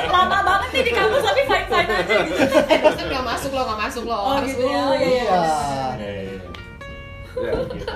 lama 0.09 0.37
banget 0.41 0.69
nih 0.73 0.83
di 0.89 0.91
kampus 0.97 1.21
tapi 1.21 1.41
fine 1.45 1.67
fine 1.69 1.89
aja 1.93 2.15
gitu 2.25 2.41
eh 2.73 2.79
dosen 2.81 3.05
nggak 3.05 3.25
masuk 3.25 3.51
loh, 3.53 3.63
nggak 3.69 3.79
masuk 3.85 4.03
loh. 4.09 4.21
Oh, 4.33 4.35
gitu 4.41 4.63
ya, 4.65 4.83
iya, 4.97 4.97
iya. 4.97 5.21
Iya. 5.21 5.37
Ya, 6.01 6.09
ya, 6.09 6.21
ya. 6.25 6.37
Ya. 7.35 7.51
Gitu. 7.69 7.91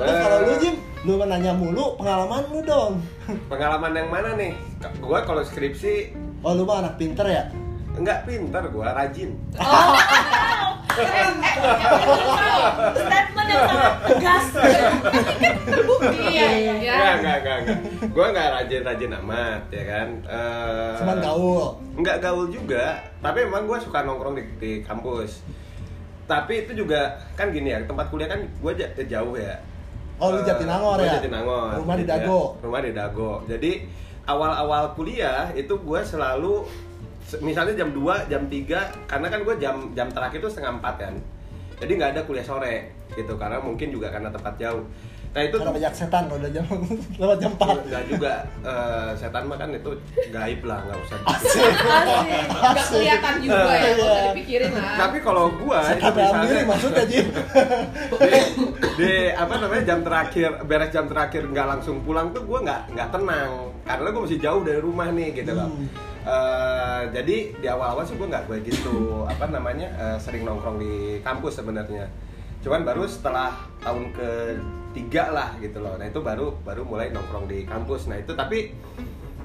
Terus 0.00 0.16
kalau 0.16 0.38
lu 0.48 0.54
Jim, 0.56 0.74
lu 1.00 1.16
nanya 1.18 1.56
mulu 1.56 1.96
pengalaman 1.96 2.44
lu 2.52 2.60
dong. 2.60 3.00
pengalaman 3.48 3.92
yang 3.94 4.08
mana 4.08 4.36
nih 4.36 4.52
gua 5.00 5.24
kalau 5.24 5.40
skripsi 5.40 6.12
Oh 6.40 6.52
lu 6.52 6.64
mah 6.64 6.80
anak 6.80 6.96
pinter 6.96 7.24
ya? 7.24 7.44
enggak 7.90 8.24
pintar 8.24 8.68
gua 8.68 8.92
rajin 8.92 9.32
oh 9.56 9.92
statement 12.92 13.48
yang 13.48 13.62
sangat 13.64 13.92
tegas 14.06 14.46
Iya, 16.30 16.48
iya. 16.78 16.94
Enggak, 16.94 17.14
enggak, 17.14 17.36
enggak, 17.36 17.56
enggak. 17.58 17.78
Gua 18.10 18.24
enggak 18.30 18.48
rajin-rajin 18.52 19.12
amat, 19.18 19.62
ya 19.68 19.84
kan. 19.84 20.08
Eh, 20.24 20.94
Cuman 20.96 21.16
gaul. 21.20 21.66
Enggak 21.94 22.16
gaul 22.20 22.46
juga, 22.48 22.84
tapi 23.18 23.38
emang 23.42 23.64
gua 23.64 23.76
suka 23.76 24.02
nongkrong 24.02 24.34
di, 24.34 24.44
di 24.56 24.72
kampus. 24.80 25.44
Tapi 26.24 26.64
itu 26.64 26.72
juga 26.74 27.20
kan 27.34 27.50
gini 27.50 27.70
ya, 27.70 27.82
tempat 27.84 28.08
kuliah 28.08 28.28
kan 28.28 28.40
gua 28.58 28.72
ja- 28.72 28.92
jauh 28.96 29.36
ya. 29.36 29.56
Oh, 30.20 30.28
lu 30.30 30.40
Jatinangor 30.44 30.96
gua 30.96 31.06
ya? 31.06 31.12
Jatinangor. 31.16 31.68
Rumah 31.80 31.94
di 31.96 32.04
gitu 32.04 32.12
ya. 32.12 32.18
Dago. 32.20 32.40
Rumah 32.60 32.80
di 32.80 32.92
Dago. 32.92 33.30
Jadi 33.48 33.72
awal-awal 34.24 34.92
kuliah 34.92 35.48
itu 35.52 35.74
gua 35.80 36.04
selalu 36.04 36.68
se- 37.24 37.40
misalnya 37.40 37.72
jam 37.74 37.90
2, 37.90 38.28
jam 38.28 38.44
3 38.44 39.08
karena 39.08 39.26
kan 39.26 39.40
gua 39.42 39.56
jam 39.56 39.90
jam 39.90 40.12
terakhir 40.12 40.38
itu 40.38 40.48
setengah 40.52 40.76
4 40.78 40.94
kan. 41.00 41.14
Jadi 41.80 41.92
nggak 41.96 42.10
ada 42.12 42.22
kuliah 42.22 42.44
sore 42.44 42.76
gitu 43.10 43.34
karena 43.34 43.58
mungkin 43.58 43.88
juga 43.88 44.12
karena 44.12 44.28
tempat 44.28 44.54
jauh. 44.54 44.84
Nah 45.30 45.40
itu 45.40 45.54
Karena 45.54 45.70
banyak 45.70 45.92
setan 45.92 46.26
kalau 46.26 46.36
udah 46.36 46.50
jam 46.50 46.66
lewat 47.22 47.36
jam 47.38 47.50
4 47.54 47.86
Enggak 47.86 48.02
juga 48.04 48.32
eh, 48.60 49.10
setan 49.14 49.42
mah 49.44 49.56
kan 49.56 49.70
itu 49.70 49.90
gaib 50.28 50.60
lah 50.64 50.78
nggak 50.82 50.98
usah 51.00 51.16
Asik. 51.24 51.70
Asik. 51.70 52.46
Nggak 52.50 52.86
kelihatan 52.90 53.34
juga 53.38 53.54
ya, 53.54 53.78
nggak 53.78 53.94
usah 53.94 54.10
Iya. 54.10 54.26
dipikirin 54.28 54.70
lah. 54.72 54.94
tapi 54.98 55.16
kalau 55.20 55.44
gua 55.54 55.78
itu 55.84 56.02
Setan 56.02 56.12
misalnya 56.12 56.64
maksudnya 56.64 57.04
Jim 57.06 57.26
di, 58.10 58.32
di 58.96 59.12
apa 59.30 59.54
namanya 59.56 59.82
jam 59.86 60.00
terakhir 60.00 60.50
beres 60.64 60.90
jam 60.90 61.06
terakhir 61.06 61.42
nggak 61.44 61.66
langsung 61.68 61.96
pulang 62.00 62.30
tuh 62.30 62.42
gua 62.42 62.58
nggak 62.60 62.80
nggak 62.90 63.08
tenang 63.10 63.50
karena 63.82 64.06
gua 64.08 64.22
masih 64.22 64.38
jauh 64.38 64.62
dari 64.62 64.78
rumah 64.78 65.08
nih 65.08 65.30
gitu 65.32 65.52
loh 65.52 65.70
Hmm. 65.70 65.86
Eh, 66.20 67.02
jadi 67.12 67.36
di 67.54 67.66
awal-awal 67.66 68.02
sih 68.02 68.12
gua 68.12 68.28
nggak 68.28 68.44
gue 68.44 68.58
gitu 68.66 68.92
apa 69.24 69.46
namanya 69.46 69.88
eh, 69.94 70.18
sering 70.18 70.42
nongkrong 70.42 70.76
di 70.76 70.92
kampus 71.20 71.56
sebenarnya 71.56 72.10
cuman 72.60 72.82
baru 72.82 73.06
setelah 73.06 73.56
tahun 73.80 74.12
ketiga 74.90 75.30
lah 75.30 75.50
gitu 75.56 75.78
loh. 75.78 75.94
Nah 75.94 76.04
itu 76.04 76.18
baru 76.18 76.58
baru 76.60 76.82
mulai 76.82 77.08
nongkrong 77.08 77.46
di 77.46 77.62
kampus. 77.62 78.06
Nah 78.06 78.18
itu 78.18 78.34
tapi 78.34 78.74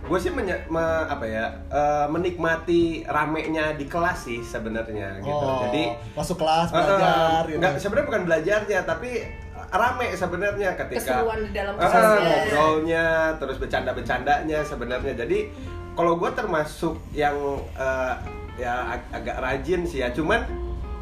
gue 0.01 0.19
sih 0.19 0.29
menye- 0.29 0.65
me- 0.67 0.81
apa 1.05 1.21
ya 1.23 1.45
eh, 1.67 2.05
menikmati 2.07 2.81
ramenya 3.03 3.73
di 3.73 3.85
kelas 3.85 4.25
sih 4.25 4.41
sebenarnya 4.41 5.17
gitu. 5.19 5.33
Oh, 5.35 5.65
jadi 5.65 5.97
masuk 6.13 6.37
kelas 6.37 6.69
belajar 6.69 7.41
eh, 7.41 7.47
gitu. 7.47 7.57
nggak, 7.57 7.73
sebenarnya 7.79 8.07
bukan 8.07 8.23
belajarnya 8.23 8.79
tapi 8.83 9.09
rame 9.67 10.07
sebenarnya 10.13 10.69
ketika 10.75 11.01
Keseruan 11.15 11.39
di 11.41 11.51
dalam 11.51 11.73
kelasnya. 11.73 12.21
ngobrolnya 12.21 13.05
terus 13.37 13.57
bercanda-bercandanya 13.57 14.59
sebenarnya. 14.61 15.13
Jadi 15.15 15.39
kalau 15.93 16.15
gue 16.15 16.31
termasuk 16.31 17.01
yang 17.11 17.33
eh, 17.73 18.13
ya 18.55 18.93
ag- 18.93 19.09
agak 19.11 19.37
rajin 19.37 19.85
sih 19.85 19.99
ya. 19.99 20.09
Cuman 20.09 20.45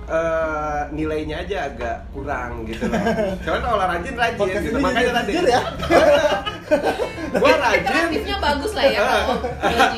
eh, 0.06 0.82
nilainya 0.89 1.36
aja 1.39 1.58
agak 1.68 1.98
kurang 2.10 2.63
gitu 2.63 2.86
loh. 2.86 3.00
Cuman 3.46 3.60
kalau 3.60 3.78
rajin 3.82 4.13
rajin 4.13 4.38
Podcast 4.38 4.63
gitu. 4.63 4.78
makanya 4.78 5.12
tadi. 5.16 5.32
jujur 5.32 5.46
ya? 5.46 5.62
Gue 7.34 7.50
rajin. 7.52 7.82
Interaktifnya 7.84 8.38
bagus 8.39 8.72
lah 8.74 8.86
ya 8.86 9.00
kalau 9.02 9.36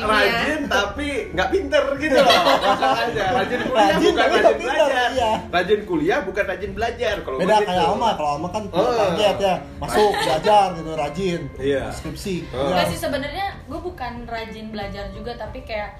rajin 0.12 0.60
tapi 0.66 1.08
nggak 1.30 1.48
pinter 1.50 1.84
gitu 1.96 2.16
loh. 2.16 2.32
Masalahnya 2.58 3.24
rajin 3.32 3.60
kuliah 3.62 3.86
Rajin 3.86 4.02
bukan 4.06 4.16
tapi 4.16 4.36
rajin 4.36 4.56
pinter, 4.56 4.86
belajar. 4.86 5.08
iya. 5.12 5.32
rajin 5.46 5.80
kuliah 5.84 6.18
bukan 6.22 6.44
rajin 6.46 6.70
belajar. 6.72 7.14
Kalau 7.20 7.36
beda 7.36 7.46
gua 7.46 7.58
gitu. 7.58 7.68
kayak 7.68 7.86
Alma 7.86 8.08
kalau 8.14 8.30
Alma 8.34 8.48
kan 8.50 8.62
punya 8.66 8.84
Oh. 8.86 8.96
target 8.96 9.36
ya. 9.38 9.54
Masuk 9.78 10.10
belajar 10.16 10.66
gitu 10.74 10.90
rajin. 10.92 11.40
Iya. 11.56 11.84
skripsi. 11.90 12.34
Oh. 12.50 12.68
Enggak 12.68 12.86
sih 12.88 12.98
sebenarnya 12.98 13.46
gue 13.62 13.80
bukan 13.80 14.12
rajin 14.24 14.66
belajar 14.68 15.04
juga 15.10 15.32
tapi 15.34 15.60
kayak 15.62 15.90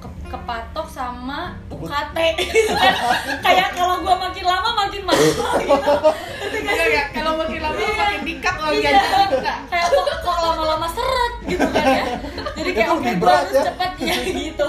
ke- 0.00 0.18
kepatok 0.26 0.86
sama 0.86 1.40
UKT 1.68 2.16
gitu 2.40 2.72
kan. 2.74 2.94
kayak 3.40 3.68
kalau 3.72 4.00
gue 4.00 4.14
makin 4.18 4.44
lama 4.44 4.70
makin 4.78 5.02
mahal 5.02 5.20
gitu 6.56 6.84
ya, 6.88 7.04
kalau 7.10 7.32
makin 7.36 7.58
lama 7.58 7.76
Iya. 7.76 7.94
makin 7.94 8.22
dikat 8.24 8.54
uang 8.56 8.74
Iya. 8.74 8.90
kita. 9.28 9.52
kayak 9.66 9.86
kok, 9.86 10.04
kok 10.18 10.36
lama-lama 10.38 10.86
seret 10.88 11.34
gitu 11.46 11.66
kan 11.68 11.84
ya 11.86 12.04
jadi 12.52 12.70
kayak 12.72 12.90
oke 12.90 13.00
lebih 13.02 13.14
gue 13.18 13.30
harus 13.30 13.52
ya. 13.52 13.62
cepet 13.66 13.92
ya 14.00 14.16
gitu 14.26 14.68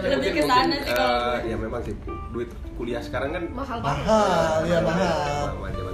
Ya, 0.00 0.08
Lebih 0.08 0.16
mungkin- 0.16 0.34
ke 0.34 0.42
sana 0.42 0.64
mungkin, 0.64 0.80
sih 0.80 0.92
kalau 0.92 1.18
eh, 1.28 1.38
ya 1.44 1.56
memang 1.58 1.80
sih 1.82 1.94
duit 2.30 2.48
kuliah 2.74 2.98
sekarang 2.98 3.30
kan 3.30 3.42
Mahal 3.50 3.78
banget. 3.78 4.00
mahal 4.00 4.58
ya 4.64 4.78
mahal. 4.80 5.46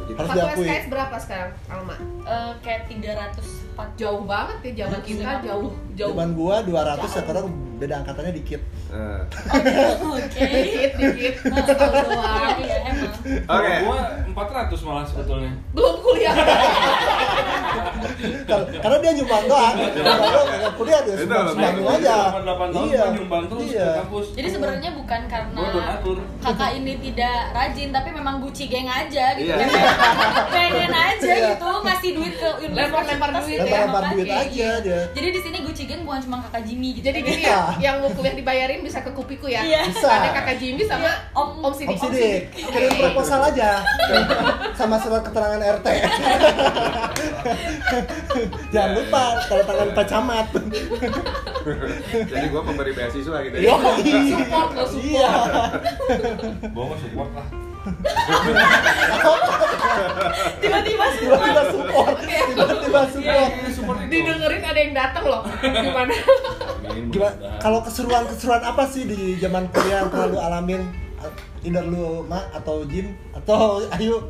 Harus 0.09 0.31
diakui. 0.33 0.65
SKS 0.65 0.85
berapa 0.87 1.17
sekarang, 1.19 1.51
Alma? 1.67 1.97
Eh, 2.25 2.53
kayak 2.61 2.81
304 2.89 3.91
Jauh 3.95 4.23
banget 4.25 4.57
ya 4.65 4.73
zaman 4.83 5.01
kita, 5.03 5.31
jauh 5.43 5.69
jauh. 5.93 6.11
Zaman 6.11 6.29
gua 6.33 6.57
200 6.63 7.11
sekarang 7.13 7.45
beda 7.77 7.95
angkatannya 7.99 8.33
dikit 8.33 8.63
Eh, 8.87 9.21
oke 10.09 10.41
Dikit, 10.41 10.93
dikit. 10.97 11.35
Doang. 11.45 12.57
iya 12.57 12.77
emang 12.87 13.13
Oke. 13.51 13.75
Gua 13.83 13.99
400 14.33 14.81
malah 14.81 15.05
sebetulnya. 15.05 15.53
Belum 15.73 16.01
kuliah. 16.01 16.33
Kar- 18.47 18.69
karena 18.73 18.97
dia 18.99 19.13
nyumbang 19.15 19.45
doang 19.45 19.75
kalau 19.97 20.43
nggak 20.47 20.73
kuliah 20.75 21.01
dia 21.03 21.15
sumbangin 21.17 21.85
aja 21.85 22.17
8 22.37 22.45
tahun 22.69 22.87
iya 22.87 23.03
nyumbang 23.13 23.43
terus 23.47 23.63
iya 23.67 23.89
kampus. 23.99 24.27
Jadi 24.33 24.49
sebenarnya 24.49 24.91
bukan 24.93 25.21
karena 25.27 25.63
kakak 26.39 26.71
ini 26.75 26.93
tidak 27.03 27.39
rajin, 27.53 27.89
tapi 27.91 28.09
memang 28.11 28.35
Gucci 28.39 28.65
geng 28.67 28.87
aja 28.87 29.35
gitu. 29.35 29.49
Iya. 29.49 29.57
Pengen 30.55 30.93
aja 30.93 31.25
Iya. 31.27 31.49
gitu 31.53 31.71
ngasih 31.83 32.11
duit 32.13 32.35
ke 32.35 32.49
Lempar-lempar 32.67 33.29
universitas 33.29 33.45
duit 33.45 33.59
gitu 33.59 33.67
ya. 33.67 33.81
lempar 33.83 34.03
duit 34.13 34.29
aja 34.29 34.69
dia 34.81 35.01
Jadi 35.11 35.29
di 35.29 35.41
sini 35.41 35.59
Gucci 35.61 35.83
geng 35.85 36.03
bukan 36.03 36.21
cuma 36.23 36.37
kakak 36.43 36.63
Jimmy 36.65 36.95
gitu. 36.95 37.05
Jadi 37.07 37.19
gini 37.21 37.43
ya, 37.45 37.75
yang 37.79 37.99
mau 37.99 38.11
kuliah 38.11 38.35
dibayarin 38.35 38.81
bisa 38.81 39.01
ke 39.01 39.11
kupiku 39.11 39.47
ya. 39.47 39.61
Iya. 39.61 39.81
Bisa. 39.87 40.09
Ada 40.09 40.29
kakak 40.35 40.57
Jimmy 40.57 40.85
sama 40.85 41.07
Iya. 41.07 41.15
Om- 41.35 41.59
Om 41.61 41.73
Sidik. 41.73 41.91
Om 41.93 41.99
Sidik, 42.09 42.41
kirim 42.53 42.91
proposal 42.97 43.41
aja 43.45 43.71
sama 44.79 44.97
surat 44.97 45.23
keterangan 45.23 45.61
RT. 45.75 45.87
Jangan 48.73 48.91
lupa 48.95 49.23
tanda 49.47 49.65
tangan 49.67 49.89
Pak 49.95 50.07
Camat. 50.07 50.47
Jadi 52.31 52.47
gua 52.51 52.63
pemberi 52.63 52.93
beasiswa 52.95 53.37
gitu 53.47 53.57
ya. 53.59 53.75
Support 54.37 54.71
lo, 54.75 54.85
support. 54.87 55.03
Iya. 55.03 55.33
Bawa 56.71 56.95
support 56.99 57.31
lah. 57.35 57.47
Tiba-tiba 60.59 61.05
sih. 61.15 61.25
Tiba-tiba 61.27 61.63
support, 61.71 62.17
tiba-tiba 62.27 63.01
support. 63.07 63.51
Ini 63.55 63.71
support 63.71 63.99
itu. 64.03 64.11
Didengerin 64.11 64.63
ada 64.67 64.81
yang 64.81 64.95
datang 64.95 65.25
loh. 65.27 65.43
Gimana? 65.63 66.15
Gimana? 67.15 67.37
Kalau 67.63 67.79
keseruan-keseruan 67.87 68.63
apa 68.67 68.83
sih 68.91 69.07
di 69.07 69.39
zaman 69.39 69.71
kuliah 69.71 70.03
yang 70.03 70.11
pernah 70.11 70.27
lu 70.27 70.39
alamin? 70.43 70.83
Either 71.67 71.83
lu 71.83 72.23
Ma 72.31 72.47
atau 72.55 72.87
Jin 72.87 73.15
atau 73.35 73.83
Ayu 73.99 74.23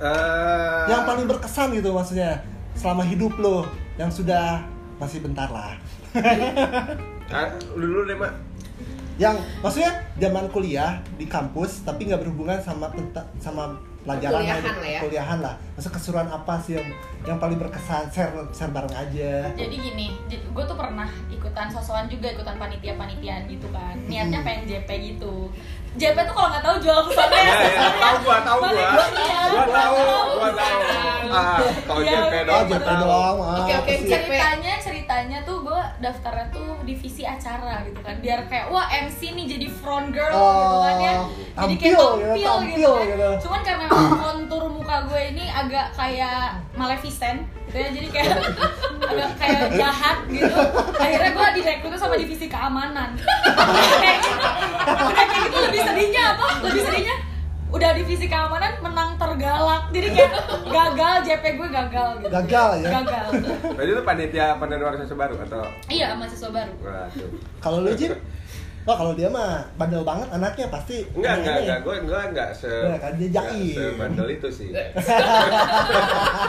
Eh, 0.00 0.84
yang 0.88 1.04
paling 1.04 1.28
berkesan 1.28 1.76
gitu 1.76 1.92
maksudnya 1.92 2.40
selama 2.80 3.04
hidup 3.04 3.36
lo 3.36 3.68
yang 3.94 4.08
sudah 4.08 4.64
masih 4.96 5.20
bentar 5.20 5.52
lah. 5.52 5.76
ah, 7.28 7.46
lu 7.76 7.84
dulu 7.84 8.00
deh, 8.04 8.16
Mak. 8.16 8.32
yang 9.20 9.36
maksudnya 9.60 9.92
zaman 10.16 10.48
kuliah 10.48 10.96
di 11.14 11.28
kampus 11.28 11.84
tapi 11.84 12.08
nggak 12.08 12.24
berhubungan 12.24 12.56
sama 12.58 12.88
sama 13.36 13.76
pelajaran 14.00 14.40
Perkuliahan 14.40 14.64
gitu, 14.64 14.72
lah 14.72 14.88
ya. 14.88 14.96
perkuliahan 14.96 15.38
lah 15.44 15.54
maksud 15.76 15.92
keseruan 15.92 16.24
apa 16.24 16.56
sih 16.56 16.72
yang 16.72 16.88
yang 17.28 17.36
paling 17.36 17.60
berkesan 17.60 18.08
share 18.08 18.32
share 18.48 18.72
bareng 18.72 18.96
aja 18.96 19.52
Jadi 19.52 19.76
gini, 19.76 20.16
gue 20.32 20.64
tuh 20.64 20.72
pernah 20.72 21.04
ikutan 21.28 21.68
sosokan 21.68 22.08
juga, 22.08 22.32
ikutan 22.32 22.56
panitia-panitiaan 22.56 23.44
gitu 23.44 23.68
kan. 23.68 23.92
Niatnya 24.08 24.40
Hmm. 24.40 24.46
pengen 24.48 24.64
JP 24.64 24.88
gitu. 24.88 25.52
JP 25.90 26.16
tuh 26.22 26.32
kalau 26.32 26.48
nggak 26.48 26.62
tahu 26.62 26.76
jual 26.78 26.98
ke 27.02 27.12
sana 27.12 27.34
ya. 27.34 27.42
Ya, 27.42 27.54
ya, 27.66 27.88
tahu 27.92 28.16
gua, 28.22 28.38
tahu 28.40 28.58
gua. 28.60 28.70
Iya. 28.70 28.90
Gua 29.50 29.64
tahu, 29.66 29.96
gua 30.32 30.50
tahu. 30.52 30.78
Ah, 31.30 31.58
tahu 31.84 31.98
Iya, 32.00 32.10
JP 32.12 32.26
oke. 32.26 32.38
oh 32.40 32.44
doang. 32.46 32.66
JP 32.68 32.82
tahu. 32.84 33.00
doang 33.00 33.36
ah, 33.40 33.58
Oke, 33.60 33.72
oke? 33.76 33.92
JP. 33.92 34.08
ceritanya 34.30 34.74
ceritanya 34.80 35.38
tuh 35.42 35.56
gue 35.60 35.80
daftarnya 36.00 36.46
tuh 36.48 36.68
divisi 36.82 37.22
acara 37.22 37.82
gitu 37.82 37.98
kan 37.98 38.14
biar 38.18 38.46
kayak 38.46 38.66
wah 38.66 38.86
MC 38.88 39.34
nih 39.34 39.46
jadi 39.48 39.66
front 39.72 40.10
girl 40.10 40.30
Oh, 40.30 40.46
gitu 40.54 40.76
kan 40.80 40.96
ya 40.96 41.14
jadi 41.60 41.74
kayak 41.76 41.94
tampil 41.94 41.94
tampil, 42.00 42.34
gitu, 42.64 42.70
gitu 42.70 42.90
kan 42.90 43.06
gitu. 43.06 43.28
cuman 43.40 43.60
karena 43.60 43.86
kontur 44.16 44.62
muka 44.68 44.96
gue 45.04 45.20
ini 45.28 45.44
agak 45.46 45.86
kayak 45.92 46.42
Maleficent 46.72 47.42
gitu 47.66 47.76
ya 47.76 47.88
jadi 47.92 48.06
kayak 48.08 48.30
agak 49.10 49.30
kayak 49.36 49.60
jahat 49.72 50.18
gitu 50.26 50.58
akhirnya 50.96 51.30
gue 51.30 51.46
direkrut 51.56 51.94
sama 51.96 52.14
divisi 52.16 52.46
keamanan 52.46 53.10
kayak 54.02 54.18
gitu 54.20 54.46
udah 54.88 55.26
kayak 55.28 55.46
gitu 55.48 55.58
lebih 55.80 55.88
sedihnya 55.88 56.22
apa 56.30 56.46
lebih 56.62 56.82
sedihnya 56.82 57.16
udah 57.70 57.90
divisi 57.94 58.26
keamanan 58.26 58.72
menang 58.80 59.14
tergalak 59.14 59.82
jadi 59.88 60.10
kayak 60.10 60.32
gagal 60.66 61.14
JP 61.22 61.44
gue 61.54 61.68
gagal 61.70 62.08
gitu 62.18 62.30
gagal 62.32 62.68
ya 62.76 62.88
gagal 62.92 63.26
Berarti 63.70 63.90
itu 63.90 64.02
panitia 64.02 64.46
pandan 64.56 64.80
organisasi 64.80 65.14
baru 65.14 65.38
atau 65.40 65.62
iya 65.86 66.10
mahasiswa 66.12 66.50
baru 66.50 66.72
Waduh. 66.76 67.30
kalau 67.58 67.78
lu 67.80 67.94
Jin 67.94 68.10
oh 68.82 68.96
kalau 68.96 69.12
dia 69.12 69.28
mah 69.28 69.70
bandel 69.76 70.02
banget 70.02 70.26
anaknya 70.30 70.66
pasti 70.66 71.06
Enggak, 71.12 71.34
enggak, 71.38 71.54
ini 71.54 71.62
enggak. 71.62 71.78
Gue 71.80 71.94
enggak 72.00 72.22
enggak 72.28 72.48
se 72.50 72.66
Enggak, 72.66 72.98
kan 72.98 73.12
dia 73.14 73.28
jaim. 73.30 73.76
sebandel 73.76 74.28
itu 74.30 74.48
sih. 74.50 74.68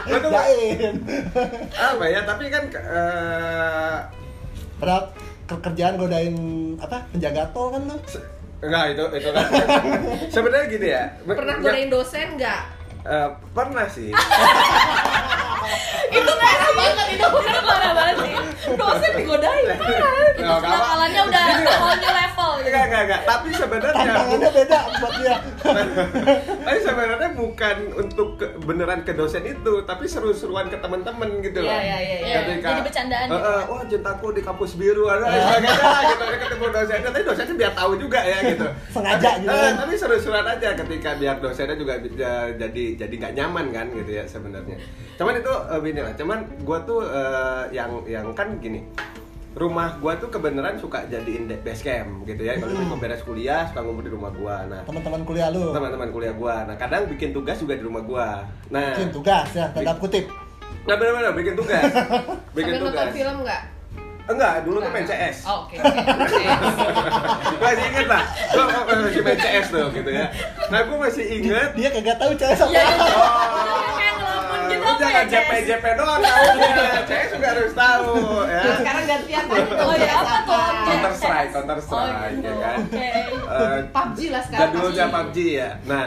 Iya. 0.02 0.18
Tuh 0.18 0.32
Jaim. 0.32 0.94
apa 1.72 2.06
ya? 2.08 2.20
Tapi 2.24 2.44
kan 2.48 2.64
eh 2.72 3.98
Padahal 4.74 5.04
ke- 5.46 5.62
kerjaan 5.62 5.94
godain 5.96 6.36
apa 6.78 7.06
penjaga 7.12 7.46
tol 7.52 7.70
kan 7.70 7.84
se- 8.08 8.26
enggak 8.62 8.86
itu 8.94 9.04
itu 9.18 9.30
kan. 9.34 9.46
Sebenarnya 10.34 10.66
gini 10.70 10.88
ya. 10.90 11.04
Pernah 11.26 11.56
enggak, 11.58 11.74
godain 11.74 11.90
dosen 11.90 12.28
nggak? 12.38 12.62
eh, 13.02 13.30
pernah 13.58 13.86
sih. 13.90 14.10
itu 16.12 16.32
parah 16.38 16.72
banget 16.76 17.08
itu 17.16 17.28
itu 17.28 17.62
parah 17.64 17.92
banget 17.94 18.16
sih 18.22 18.34
dosen 18.72 19.12
digodain 19.18 19.66
apa. 19.72 19.86
kenakalannya 20.42 21.22
udah 21.28 21.44
new 21.62 22.12
level 22.12 22.52
enggak, 22.62 22.84
enggak, 22.88 23.02
enggak. 23.06 23.22
Tapi 23.26 23.48
sebenarnya 23.54 23.94
tantangannya 23.94 24.50
beda 24.52 24.80
buat 25.00 25.14
dia 25.18 25.36
tapi 26.66 26.80
sebenarnya 26.82 27.30
bukan 27.38 27.78
untuk 27.96 28.30
ke- 28.38 28.54
beneran 28.66 29.02
ke 29.06 29.14
dosen 29.14 29.44
itu, 29.46 29.74
tapi 29.86 30.06
seru-seruan 30.06 30.68
ke 30.68 30.78
teman-teman 30.78 31.30
gitu 31.42 31.62
loh. 31.62 31.70
Iya, 31.72 31.82
iya, 31.82 31.98
iya, 32.02 32.18
iya. 32.48 32.60
Jadi 32.62 32.82
bercandaan 32.82 33.28
gitu. 33.30 33.38
eh, 33.42 33.62
wah 33.70 33.84
cintaku 33.86 34.28
di 34.34 34.42
kampus 34.42 34.72
biru 34.78 35.06
ada 35.10 35.26
sebagainya 35.30 35.72
gitu 36.10 36.26
ketemu 36.42 36.66
dosennya, 36.72 37.10
tapi 37.12 37.24
dosennya 37.26 37.56
biar 37.58 37.74
tahu 37.74 37.92
juga 37.98 38.20
ya 38.22 38.38
gitu. 38.46 38.66
Sengaja 38.90 39.20
tapi, 39.22 39.42
gitu 39.42 39.54
kan. 39.54 39.74
tapi 39.78 39.94
seru-seruan 39.98 40.46
aja 40.48 40.70
ketika 40.76 41.10
biar 41.18 41.36
dosennya 41.40 41.76
juga 41.78 41.94
jadi 42.52 42.84
jadi 42.98 43.14
nggak 43.18 43.34
nyaman 43.38 43.66
kan 43.74 43.86
gitu 43.94 44.12
ya 44.12 44.24
sebenarnya. 44.26 44.78
Cuman 45.18 45.34
itu 45.38 45.54
gini 45.80 46.00
lah, 46.00 46.14
cuman 46.14 46.40
gua 46.62 46.78
tuh 46.82 47.02
eh, 47.04 47.64
yang 47.72 47.90
yang 48.06 48.26
kan 48.32 48.58
gini 48.58 48.82
rumah 49.52 50.00
gua 50.00 50.16
tuh 50.16 50.28
kebenaran 50.28 50.76
suka 50.76 51.04
jadiin 51.06 51.44
base 51.60 51.82
camp 51.82 52.24
gitu 52.24 52.40
ya 52.42 52.56
kalau 52.56 52.72
Hmm. 52.74 52.88
mau 52.88 52.96
beres 52.96 53.20
kuliah 53.22 53.68
suka 53.68 53.80
ngumpul 53.80 54.00
di 54.02 54.10
rumah 54.10 54.32
gua 54.32 54.64
nah 54.64 54.80
teman-teman 54.82 55.22
kuliah 55.22 55.52
lu 55.52 55.72
teman-teman 55.72 56.08
kuliah 56.10 56.32
gua. 56.32 56.64
Nah, 56.64 56.76
kadang 56.76 57.04
bikin 57.06 57.32
tugas 57.32 57.58
juga 57.58 57.76
di 57.76 57.84
rumah 57.84 58.00
gua. 58.00 58.48
Nah, 58.70 58.96
bikin 58.96 59.12
tugas 59.12 59.48
ya 59.52 59.68
tanda 59.70 59.92
kutip 59.96 60.26
nah 60.82 60.96
benar-benar 60.96 61.36
bikin 61.36 61.54
tugas. 61.54 61.84
bikin 62.56 62.72
Sambil 62.74 62.88
nonton 62.88 62.96
tugas. 63.04 63.14
film 63.14 63.36
nggak? 63.44 63.62
Enggak, 64.22 64.64
dulu 64.64 64.78
tuh 64.80 64.90
main 64.90 65.04
CS. 65.04 65.38
Oh, 65.44 65.66
Oke. 65.66 65.76
oke. 65.76 66.44
masih 67.62 67.84
inget 67.84 68.08
lah, 68.08 68.24
gua 68.48 68.64
masih 68.88 69.22
main 69.22 69.36
CS 69.36 69.68
tuh 69.68 69.86
gitu 69.92 70.10
ya. 70.10 70.26
Nah, 70.70 70.80
gua 70.88 70.98
masih 71.04 71.26
inget. 71.28 71.70
dia 71.76 71.90
kagak 71.92 72.16
tahu 72.16 72.32
CS 72.34 72.60
apa 72.64 72.72
Iya, 72.72 72.84
iya. 72.86 73.12
Oh, 73.12 73.81
jangan 75.02 75.26
CS? 75.26 75.34
JP 75.34 75.52
JP 75.66 75.86
doang 75.98 76.20
tahunya. 76.22 76.74
CS 77.04 77.28
juga 77.36 77.48
harus 77.50 77.74
tahu 77.74 78.14
ya. 78.46 78.62
Nah, 78.62 78.76
sekarang 78.78 79.04
gantian 79.06 79.44
aja 79.44 79.62
tuh. 79.66 79.78
Oh 79.82 79.94
iya, 79.96 80.14
apa 80.14 80.36
tuh? 80.44 80.66
Counter 80.86 81.14
Strike? 81.14 81.50
Counter 81.52 81.78
Oh, 81.78 81.84
Strike 81.84 82.16
gitu. 82.32 82.46
ya 82.46 82.56
kan. 82.58 82.78
Oke. 82.82 83.08
Eh, 83.52 83.80
PUBG 83.90 84.20
lah 84.30 84.42
sekarang. 84.46 84.62
jadulnya 84.70 85.06
PUBG 85.10 85.38
ya. 85.52 85.70
Nah, 85.84 86.06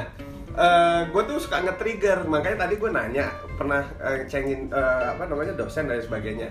gue 1.05 1.23
tuh 1.25 1.39
suka 1.39 1.57
nge-trigger, 1.61 2.19
makanya 2.25 2.57
tadi 2.63 2.75
gue 2.77 2.91
nanya 2.91 3.27
pernah 3.55 3.83
eh, 3.99 4.19
cengin 4.25 4.71
eh, 4.71 5.03
apa 5.11 5.27
namanya 5.27 5.53
dosen 5.53 5.91
dan 5.91 5.99
sebagainya. 5.99 6.49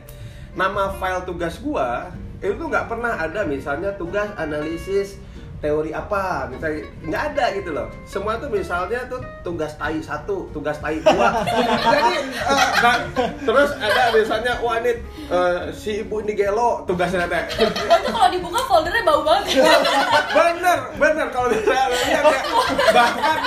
Nama 0.54 0.94
file 1.00 1.24
tugas 1.24 1.58
gue 1.58 1.90
itu 2.38 2.54
tuh 2.54 2.68
nggak 2.68 2.86
pernah 2.86 3.16
ada 3.16 3.48
misalnya 3.48 3.96
tugas 3.96 4.28
analisis 4.36 5.16
teori 5.64 5.96
apa 5.96 6.52
misalnya 6.52 6.84
nggak 7.08 7.24
ada 7.32 7.46
gitu 7.56 7.72
loh. 7.72 7.88
Semua 8.04 8.36
tuh 8.36 8.52
misalnya 8.52 9.08
tuh 9.08 9.24
tugas 9.48 9.80
tai 9.80 10.04
satu 10.04 10.52
tugas 10.52 10.76
tai 10.84 11.00
dua. 11.00 11.40
Jadi 11.96 12.14
eh, 12.36 12.68
nah, 12.84 13.00
terus 13.40 13.72
ada 13.80 14.12
misalnya 14.12 14.60
wah 14.60 14.76
ini 14.84 15.00
eh, 15.32 15.60
si 15.72 16.04
ibu 16.04 16.20
ini 16.20 16.36
gelo 16.36 16.84
tugasnya 16.84 17.32
teh. 17.32 17.64
Oh, 17.64 17.96
itu 17.96 18.10
kalau 18.12 18.28
dibuka 18.28 18.60
foldernya 18.68 19.08
bau 19.08 19.24
banget. 19.24 19.64
bener 20.36 20.80
bener. 21.00 21.28
Kalau 21.32 21.48
misalnya 21.48 21.88
ya 22.12 22.22
bahkan 22.92 23.40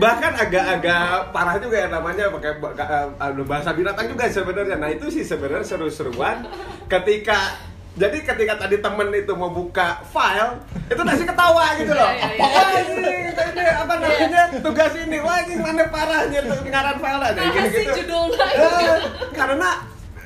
bahkan 0.00 0.32
agak-agak 0.32 1.28
parah 1.28 1.56
juga 1.60 1.76
ya 1.76 1.88
namanya 1.92 2.32
pakai 2.32 2.56
eh, 2.56 3.44
bahasa 3.44 3.76
binatang 3.76 4.08
juga 4.08 4.32
sebenarnya. 4.32 4.80
Nah 4.80 4.88
itu 4.88 5.12
sih 5.12 5.28
sebenarnya 5.28 5.76
seru-seruan. 5.76 6.48
Ketika 6.88 7.67
jadi 7.98 8.18
ketika 8.22 8.54
tadi 8.54 8.76
temen 8.78 9.10
itu 9.10 9.32
mau 9.34 9.50
buka 9.50 9.98
file 10.06 10.62
itu 10.86 11.02
masih 11.02 11.26
ketawa 11.26 11.74
gitu 11.74 11.92
loh. 11.92 12.10
Iya, 12.14 12.28
iya, 12.30 12.30
iya. 12.30 12.40
wah 12.40 12.70
ini, 12.78 13.12
ini 13.34 13.64
apa 13.66 13.94
namanya? 13.98 14.42
Tugas 14.62 14.92
ini. 14.94 15.18
Wah 15.18 15.36
ini 15.42 15.54
mana 15.58 15.84
parahnya 15.90 16.40
tuh 16.46 16.62
ngaran 16.62 16.96
file 16.96 17.22
ada 17.26 17.34
Nah, 17.34 17.50
gini 17.50 17.68
sih 17.68 17.82
gitu. 17.82 17.94
judulnya. 18.06 18.46
Eh, 18.54 18.98
karena 19.34 19.68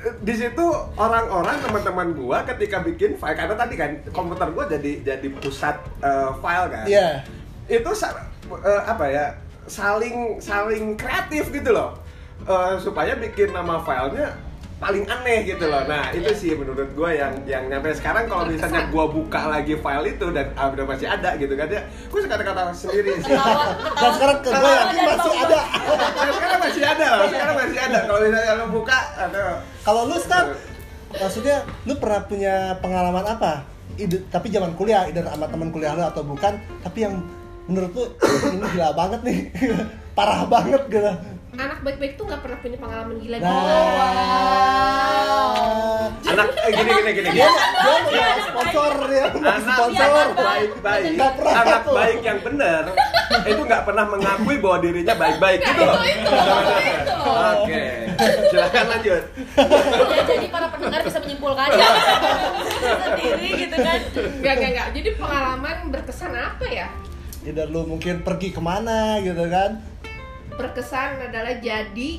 eh, 0.05 0.15
di 0.21 0.35
situ 0.37 0.67
orang-orang 0.95 1.57
teman-teman 1.65 2.09
gua 2.13 2.39
ketika 2.45 2.85
bikin 2.85 3.17
file 3.17 3.35
karena 3.35 3.57
tadi 3.57 3.75
kan 3.81 3.91
komputer 4.13 4.53
gua 4.53 4.65
jadi 4.69 4.93
jadi 5.01 5.29
pusat 5.41 5.81
eh, 6.05 6.31
file 6.39 6.69
kan. 6.69 6.85
Iya. 6.85 7.09
itu 7.73 7.91
eh, 8.53 8.83
apa 8.85 9.05
ya 9.09 9.27
saling 9.65 10.37
saling 10.37 10.93
kreatif 11.01 11.49
gitu 11.49 11.73
loh. 11.73 11.97
Eh, 12.45 12.75
supaya 12.77 13.17
bikin 13.17 13.55
nama 13.57 13.81
filenya 13.81 14.52
paling 14.83 15.07
aneh 15.07 15.47
gitu 15.47 15.65
loh. 15.71 15.87
Nah, 15.87 16.11
itu 16.11 16.31
sih 16.35 16.59
menurut 16.59 16.91
gue 16.91 17.11
yang 17.15 17.33
yang 17.47 17.71
nyampe 17.71 17.95
sekarang 17.95 18.27
kalau 18.27 18.51
misalnya 18.51 18.91
gue 18.91 19.05
buka 19.07 19.47
lagi 19.47 19.79
file 19.79 20.07
itu 20.11 20.27
dan 20.35 20.51
ah, 20.59 20.75
udah 20.75 20.85
masih 20.91 21.07
ada 21.07 21.39
gitu 21.39 21.55
kan 21.55 21.71
ya, 21.71 21.87
gue 21.87 22.19
suka 22.19 22.35
kata 22.35 22.75
sendiri 22.75 23.15
sih. 23.23 23.31
Dan 23.95 24.11
sekarang 24.19 24.39
ke 24.43 24.51
gue 24.51 24.73
yakin 24.75 24.99
masih 25.07 25.35
ada 25.39 25.61
sekarang 26.23 26.59
masih 26.59 26.83
ada, 26.83 27.07
loh. 27.15 27.29
sekarang 27.31 27.55
masih 27.55 27.79
ada. 27.79 27.99
Kalau 28.11 28.21
misalnya 28.27 28.53
lo 28.59 28.67
buka, 28.75 28.99
kalau 29.87 30.01
lu 30.11 30.19
Star 30.19 30.45
maksudnya 31.13 31.57
lu 31.85 31.95
pernah 32.01 32.25
punya 32.25 32.55
pengalaman 32.81 33.25
apa 33.29 33.69
ide 34.01 34.25
tapi 34.33 34.49
zaman 34.49 34.73
kuliah 34.73 35.05
ide 35.05 35.21
sama 35.21 35.45
teman 35.45 35.69
kuliah 35.69 35.93
lu 35.93 36.05
atau 36.05 36.25
bukan 36.25 36.57
tapi 36.81 37.05
yang 37.05 37.21
menurut 37.69 37.93
lu 37.93 38.05
ini 38.49 38.67
gila 38.73 38.91
banget 38.97 39.21
nih 39.21 39.39
parah 40.17 40.49
banget 40.49 40.83
gitu 40.89 41.13
Anak 41.53 41.85
baik-baik 41.85 42.17
tuh 42.17 42.25
nggak 42.25 42.41
pernah 42.41 42.59
punya 42.65 42.81
pengalaman 42.81 43.21
gila 43.21 43.37
nah 43.37 43.45
gitu. 43.45 43.61
Anak 46.33 46.49
eh, 46.49 46.73
gini 46.73 46.91
gini 46.97 47.11
gini. 47.13 47.29
dia 47.29 47.45
gini. 47.45 47.53
dia 47.53 47.97
punya 48.09 48.27
sponsor 48.41 48.93
ya 49.13 49.27
anak 49.37 49.57
sponsor 49.61 50.33
baik-baik, 50.33 51.21
anak 51.45 51.85
baik 51.85 52.19
yang 52.25 52.41
benar 52.41 52.83
itu 53.45 53.63
nggak 53.69 53.83
pernah 53.85 54.05
mengakui 54.09 54.57
bahwa 54.65 54.79
dirinya 54.81 55.13
baik-baik 55.13 55.61
gitu 55.61 55.83
loh. 55.85 55.97
Oke, 57.23 57.85
silakan 58.49 58.85
lanjut. 58.97 59.23
Ya, 60.13 60.23
jadi 60.25 60.47
para 60.49 60.67
pendengar 60.73 61.01
bisa 61.05 61.19
menyimpulkan 61.21 61.69
sendiri 63.13 63.49
gitu 63.61 63.77
kan. 63.77 64.01
Gak, 64.41 64.55
gak, 64.57 64.71
gak. 64.73 64.89
Jadi 64.97 65.11
pengalaman 65.21 65.77
berkesan 65.93 66.33
apa 66.33 66.67
ya? 66.69 66.89
ide 67.43 67.67
lu 67.67 67.83
mungkin 67.91 68.23
pergi 68.23 68.55
ke 68.55 68.63
mana 68.63 69.19
gitu 69.19 69.51
kan 69.51 69.83
Berkesan 70.55 71.29
adalah 71.29 71.59
jadi 71.59 72.11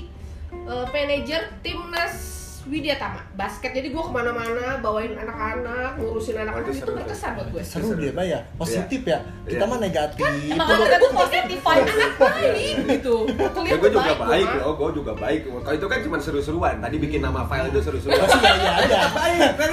eh, 0.51 0.85
manajer 0.91 1.53
timnas 1.61 2.42
Widya 2.63 2.95
Tama 2.95 3.19
basket. 3.33 3.71
Jadi 3.71 3.91
gue 3.91 3.99
ke 3.99 4.09
mana-mana 4.09 4.79
bawain 4.79 5.11
anak-anak, 5.13 5.97
ngurusin 5.97 6.35
anak-anak 6.37 6.71
itu 6.71 6.87
berkesan 6.87 7.31
buat 7.35 7.47
gue. 7.49 7.61
seru 7.61 7.91
dia 7.93 8.11
mah 8.11 8.23
ya 8.23 8.39
positif 8.55 9.01
ya 9.03 9.19
kita 9.43 9.59
Iya. 9.59 9.67
mah 9.67 9.77
negatif 9.77 10.23
Emang 10.23 10.63
kan 10.65 10.79
udah 10.79 10.97
gue 10.97 11.11
positif 11.13 11.59
vibes. 11.59 11.95
Baik 12.15 12.75
gitu. 12.89 13.15
Ya 13.27 13.47
Kuliah 13.49 13.75
gue 13.75 13.89
tuh 13.89 13.99
juga 13.99 14.15
baik 14.17 14.47
loh, 14.55 14.71
gue 14.73 14.89
juga 14.95 15.11
baik. 15.13 15.39
Kalau 15.43 15.75
itu 15.75 15.87
kan 15.87 15.99
cuma 16.01 16.17
seru-seruan. 16.17 16.75
Tadi 16.79 16.95
bikin 16.97 17.19
nama 17.19 17.43
file 17.43 17.67
itu 17.67 17.79
seru-seruan. 17.81 18.15
masih 18.17 18.39
ya 18.39 18.53
ya 18.55 18.71
aja 18.79 18.99
baik, 19.11 19.49
kan. 19.51 19.69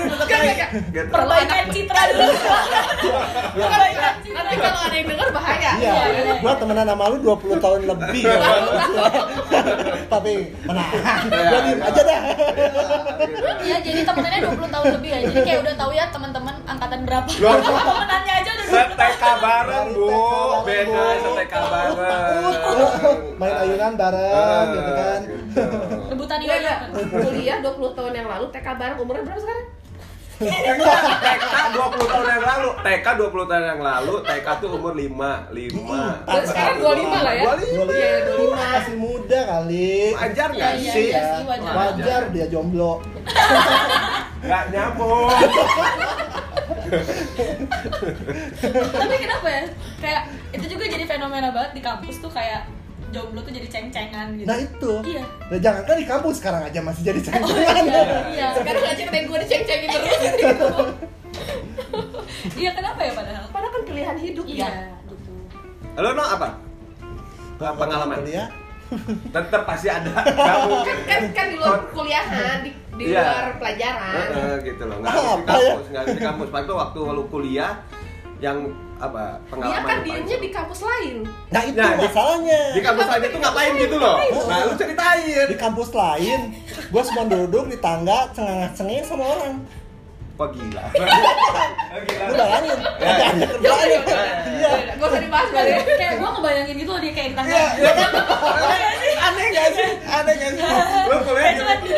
Perbaikan 1.06 1.64
citra 1.70 2.02
dulu. 2.10 2.32
Nanti 4.30 4.56
kalau 4.56 4.80
ada 4.80 4.96
yang 4.96 5.06
denger 5.06 5.28
bahaya. 5.30 5.70
Iya, 5.72 5.92
Iya. 6.00 6.34
gua 6.40 6.52
temenan 6.56 6.86
sama 6.86 7.04
lu 7.06 7.16
20 7.20 7.56
tahun 7.56 7.80
lebih 7.86 8.22
ya. 8.24 8.38
Tapi. 10.12 10.34
Gua 11.30 11.58
diem 11.60 11.80
aja 11.80 12.02
dah. 12.02 12.20
Iya, 13.60 13.76
jadi 13.80 14.00
temenannya 14.02 14.40
20 14.50 14.74
tahun 14.74 14.86
lebih 14.98 15.10
ya. 15.10 15.18
Jadi 15.28 15.40
kayak 15.42 15.60
udah 15.62 15.74
tahu 15.76 15.90
ya 15.92 16.04
teman-teman 16.08 16.54
angkatan 16.64 17.00
berapa. 17.04 17.28
Temenannya 17.88 18.34
aja 18.34 18.50
udah 18.50 18.66
20 18.66 18.72
tahun. 18.72 18.90
Seteka 18.90 19.30
bareng 19.38 19.86
bu, 19.92 20.08
beda 20.62 20.90
bareng, 20.90 21.20
Bu. 21.20 21.28
seteka 21.30 21.58
bareng. 21.62 22.42
Main 23.36 23.54
ayunan 23.56 23.92
bareng 23.94 24.66
gitu 24.70 24.92
kan. 24.92 25.20
Gitu. 25.20 25.62
Rebutan 26.10 26.38
Iya, 26.40 26.56
iya. 26.56 26.74
Kuliah 26.90 27.58
20 27.60 27.96
tahun 27.96 28.12
yang 28.14 28.28
lalu, 28.28 28.44
TK 28.48 28.66
bareng 28.74 28.98
umurnya 28.98 29.22
berapa 29.24 29.40
sekarang? 29.40 29.66
TK 30.40 31.52
20 31.76 32.00
tahun 32.08 32.26
yang 32.26 32.44
lalu, 32.48 32.68
TK 32.80 33.06
20 33.12 33.44
tahun 33.44 33.64
yang 33.76 33.80
lalu, 33.84 34.14
TK 34.24 34.46
tuh 34.56 34.68
umur 34.72 34.96
5, 34.96 35.52
5. 35.52 36.24
Dan 36.24 36.42
sekarang 36.48 36.76
25 36.80 37.20
lah 37.20 37.34
ya? 37.36 37.44
25. 37.44 37.92
Iya, 37.92 38.16
25. 38.40 38.56
Masih 38.72 38.96
muda 38.96 39.40
kali. 39.44 39.92
Wajar 40.16 40.48
nggak 40.50 40.72
Iya, 40.72 40.80
iya, 40.80 40.92
sih? 40.96 41.08
iya 41.12 41.20
sih, 41.36 41.44
wajar. 41.44 41.72
Wajar 41.76 42.22
dia 42.32 42.46
jomblo. 42.48 42.92
Nggak 44.40 44.64
nyambung. 44.72 45.28
Tapi 48.96 49.14
kenapa 49.20 49.46
ya? 49.46 49.62
Kayak 50.00 50.22
itu 50.50 50.64
juga 50.66 50.84
jadi 50.88 51.04
fenomena 51.04 51.52
banget 51.52 51.72
di 51.76 51.82
kampus 51.84 52.16
tuh 52.18 52.32
kayak 52.32 52.64
jomblo 53.10 53.40
tuh 53.40 53.52
jadi 53.52 53.68
ceng-cengan 53.68 54.26
gitu. 54.34 54.46
Nah 54.46 54.56
itu. 54.56 54.92
Iya. 55.04 55.24
Nah, 55.46 55.58
jangan 55.58 55.82
kan 55.82 55.96
di 55.96 56.06
kampus 56.06 56.34
sekarang 56.38 56.62
aja 56.64 56.80
masih 56.80 57.02
jadi 57.04 57.18
Oh, 57.18 57.24
ceng-cengan. 57.26 57.84
iya, 57.84 58.02
iya. 58.30 58.48
Sekarang 58.54 58.84
aja 58.84 59.02
kayak 59.04 59.24
gue 59.26 59.38
diceng-cengin 59.40 59.88
terus 59.88 60.20
gitu. 60.36 60.68
Iya, 62.56 62.70
kenapa 62.72 63.00
ya 63.00 63.12
padahal? 63.12 63.44
Padahal 63.48 63.72
kan 63.72 63.82
pilihan 63.84 64.16
hidup 64.16 64.44
Iya, 64.46 64.64
ya. 64.64 64.70
gitu. 65.04 65.32
Lo 65.94 66.10
no 66.12 66.24
apa? 66.24 66.48
Pengalaman. 67.58 68.18
Kuliah. 68.24 68.48
Tetap 69.30 69.62
pasti 69.64 69.86
ada. 69.86 70.10
Mungkin. 70.70 70.96
Kan 71.04 71.22
kan 71.30 71.46
di 71.46 71.56
luar 71.56 71.84
kuliahan, 71.92 72.56
di, 72.64 72.70
di 72.96 73.04
Iya. 73.12 73.22
luar 73.22 73.46
pelajaran. 73.56 74.14
Heeh, 74.26 74.54
gitu 74.64 74.82
loh. 74.84 74.96
Nggak 74.98 75.12
harus 75.12 75.30
di 75.30 75.44
ya? 75.44 75.46
kampus, 75.46 75.84
nggak 75.86 76.00
harus 76.00 76.16
di 76.16 76.22
kampus. 76.22 76.48
Waktu 76.50 76.72
waktu 76.74 77.00
lu 77.06 77.24
kuliah 77.28 77.72
yang 78.40 78.58
apa 79.00 79.24
Dia 79.32 79.48
pengalaman 79.48 79.80
kan 79.80 79.80
lu 79.80 79.88
paling 79.88 80.04
diemnya 80.04 80.36
di 80.38 80.50
kampus 80.50 80.80
lain. 80.82 81.16
Nah 81.48 81.62
itu 81.62 81.74
Nah, 81.74 81.90
di- 81.90 82.04
masalahnya. 82.04 82.60
di 82.70 82.80
kampus 82.80 83.06
lain 83.06 83.22
itu 83.24 83.38
ngapain 83.38 83.72
gitu 83.74 83.96
loh 83.96 84.16
nah 84.44 84.58
lu 84.62 84.72
ceritain 84.74 85.46
Di 85.46 85.56
kampus 85.56 85.90
lain, 85.92 86.40
gua 86.88 87.02
cuma 87.02 87.22
duduk 87.26 87.64
di 87.66 87.78
tangga 87.78 88.28
cengang-cengeng 88.30 89.02
sama 89.02 89.24
orang. 89.26 89.56
kok 90.36 90.50
gila 90.50 90.80
Oh, 90.82 92.00
gila 92.00 92.24
Lu 92.28 92.34
bayangin, 92.34 92.78
Ya. 92.80 93.08
ada 93.10 93.24
ada 93.26 93.44
kerjaan 93.46 93.86
ya. 93.86 94.00
Iya. 94.50 94.72
Usah 94.98 95.20
dibahas 95.20 95.48
kali 95.50 95.68
ya. 95.70 95.80
kayak 95.90 96.14
gue 96.16 96.28
ngebayangin 96.30 96.76
gitu 96.78 96.90
loh 96.90 97.00
dia 97.00 97.12
kayak 97.12 97.28
di 97.28 97.36
tangga 97.36 97.50
Iya, 97.50 97.66
iya. 97.74 97.92
Aneh 99.20 99.46
gak 99.50 99.68
sih? 99.72 99.90
Aneh 100.06 100.34
gak 100.34 100.52
sih? 100.52 100.64
lu 101.06 101.16
kuliah 101.22 101.52
di, 101.52 101.90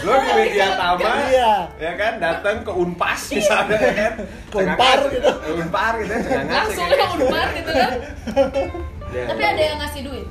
lu 0.00 0.12
di 0.14 0.30
media 0.34 0.66
tama 0.74 1.10
Iya. 1.26 1.52
ya 1.76 1.92
kan 1.94 2.12
datang 2.18 2.56
ke 2.62 2.72
unpas 2.72 3.20
misalnya 3.28 3.76
ya 3.76 3.92
kan 3.94 4.12
Ke 4.46 4.56
Unpar 4.60 4.98
gitu. 5.08 5.30
Ke 5.34 5.50
unpar 5.56 5.92
gitu 5.98 6.14
ya 6.14 6.40
Langsung 6.46 6.86
ke 6.86 7.04
unpar 7.14 7.46
gitu 7.52 7.70
kan. 7.72 7.90
Iya, 9.14 9.24
tapi 9.26 9.42
ada 9.44 9.62
yang 9.62 9.78
ngasih 9.78 10.00
duit 10.02 10.26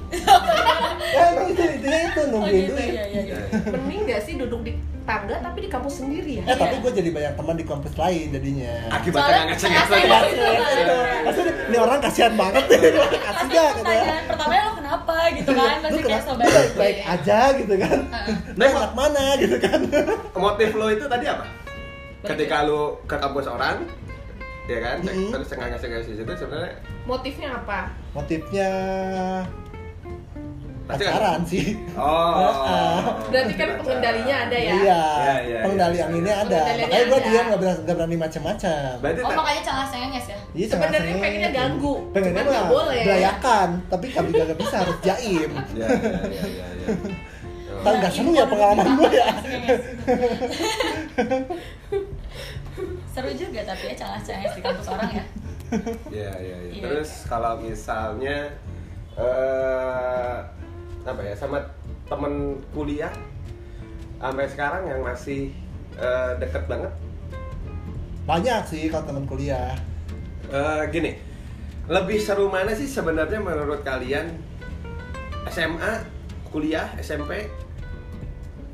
Ya 1.15 1.23
itu 1.45 1.63
intinya 1.63 1.99
itu 2.01 2.19
oh 2.19 2.25
nungguin 2.29 2.55
gitu 2.59 2.73
duit. 2.73 2.91
ya 2.91 3.03
ya 3.05 3.21
ya 3.23 3.37
Mending 3.71 4.01
gak 4.05 4.21
sih 4.21 4.33
duduk 4.35 4.61
di 4.61 4.71
tangga 5.03 5.35
tapi 5.37 5.59
di 5.59 5.69
kampus 5.69 5.93
sendiri 5.99 6.31
ya? 6.39 6.43
Eh 6.45 6.55
tapi 6.57 6.73
Iya. 6.73 6.81
gue 6.81 6.91
jadi 6.93 7.09
banyak 7.11 7.33
teman 7.35 7.55
di 7.55 7.65
kampus 7.65 7.93
lain 7.93 8.25
jadinya. 8.29 8.71
akibat 8.89 9.23
gitu. 9.45 9.67
Itu, 9.67 10.95
maksudnya 11.21 11.53
ini 11.65 11.77
orang 11.77 11.99
kasihan 11.99 12.33
banget 12.33 12.63
deh, 12.65 12.79
kasih 13.13 13.47
dah 13.49 13.67
katanya. 13.69 13.75
pertanyaan 13.75 14.23
pertamanya 14.25 14.61
lo 14.61 14.71
kenapa 14.73 15.15
gitu 15.33 15.51
kan 15.53 15.75
pasti 15.77 15.99
kayak 16.01 16.23
kenapa? 16.23 16.23
so 16.23 16.31
Lu 16.33 16.43
baik 16.45 16.71
baik 16.73 16.97
aja 17.05 17.39
gitu 17.53 17.73
kan. 17.77 17.97
Heeh. 18.05 18.35
Lu 18.53 18.63
anak 18.65 18.93
mana 18.93 19.23
gitu 19.37 19.55
kan. 19.59 19.79
motif 20.37 20.69
lo 20.73 20.87
itu 20.87 21.05
tadi 21.05 21.25
apa 21.25 21.45
ketika 22.23 22.55
lu 22.63 22.79
ke 23.03 23.15
kampus 23.17 23.45
orang 23.45 23.83
ya 24.65 24.79
kan 24.79 24.97
Mm-mm. 25.03 25.27
terus 25.29 25.45
cengang 25.45 25.75
cengang 25.75 25.99
di 26.01 26.15
situ 26.15 26.31
sebenarnya 26.33 26.71
Motifnya 27.03 27.49
apa? 27.53 27.79
Motifnya 28.11 28.69
kan- 30.83 30.99
pacaran 30.99 31.41
sih. 31.43 31.79
oh. 31.95 32.99
Berarti 33.31 33.53
kan 33.55 33.69
pengendalinya 33.77 34.35
ada 34.43 34.57
ya? 34.57 34.73
Iya, 34.73 34.75
Iya, 34.75 34.99
iya, 35.41 35.59
pengendali 35.63 35.95
iya. 35.95 36.03
yang 36.03 36.13
ini 36.13 36.31
ada. 36.33 36.59
Makanya 36.61 37.05
gue 37.05 37.19
diam 37.23 37.43
nggak 37.45 37.59
berani, 37.59 37.79
nggak 37.81 37.95
berani 37.95 38.17
macam-macam. 38.19 38.91
berarti 38.99 39.19
oh 39.19 39.25
tak- 39.25 39.37
makanya 39.37 39.61
cengas 39.63 39.89
cengenges 39.89 40.25
ya 40.25 40.37
Iya, 40.53 40.65
Sebenarnya 40.69 41.13
pengennya 41.17 41.51
ganggu, 41.51 41.93
Pengennya 42.11 42.43
nggak 42.43 42.67
boleh. 42.69 43.01
berayakan, 43.01 43.69
tapi 43.87 44.05
kami 44.09 44.27
gak 44.33 44.53
bisa 44.53 44.75
harus 44.77 44.97
jaim. 45.01 45.49
ya 45.73 45.87
ya 45.87 45.87
ya 45.87 46.19
ya, 46.29 46.43
ya. 46.83 46.95
Kan 47.79 47.93
nggak 47.97 48.11
seru 48.11 48.31
ya 48.31 48.45
pengalaman 48.45 48.87
gue 48.93 49.09
ya. 49.09 49.27
seru 53.07 53.31
juga 53.31 53.59
tapi 53.63 53.83
ya 53.85 53.95
cengas 53.95 54.21
cengenges 54.21 54.53
di 54.53 54.61
kampus 54.61 54.87
orang 54.89 55.11
ya 55.13 55.23
Iya, 56.13 56.31
iya, 56.39 56.57
iya. 56.63 56.71
Iya. 56.73 56.81
Terus 56.83 57.09
kalau 57.29 57.59
misalnya 57.59 58.51
eh 59.13 60.37
apa 61.03 61.21
ya 61.21 61.35
sama 61.35 61.59
temen 62.07 62.57
kuliah 62.73 63.11
sampai 64.17 64.47
sekarang 64.47 64.87
yang 64.87 65.01
masih 65.03 65.51
eh, 65.99 66.31
deket 66.39 66.63
banget 66.65 66.93
Banyak 68.23 68.71
sih 68.71 68.87
kalau 68.87 69.03
teman 69.03 69.27
kuliah. 69.27 69.75
Eh, 70.47 70.81
gini 70.93 71.33
lebih 71.91 72.15
seru 72.15 72.47
mana 72.47 72.71
sih 72.71 72.87
sebenarnya 72.87 73.43
menurut 73.43 73.83
kalian 73.83 74.31
SMA 75.51 76.07
kuliah 76.47 76.87
SMP 77.03 77.51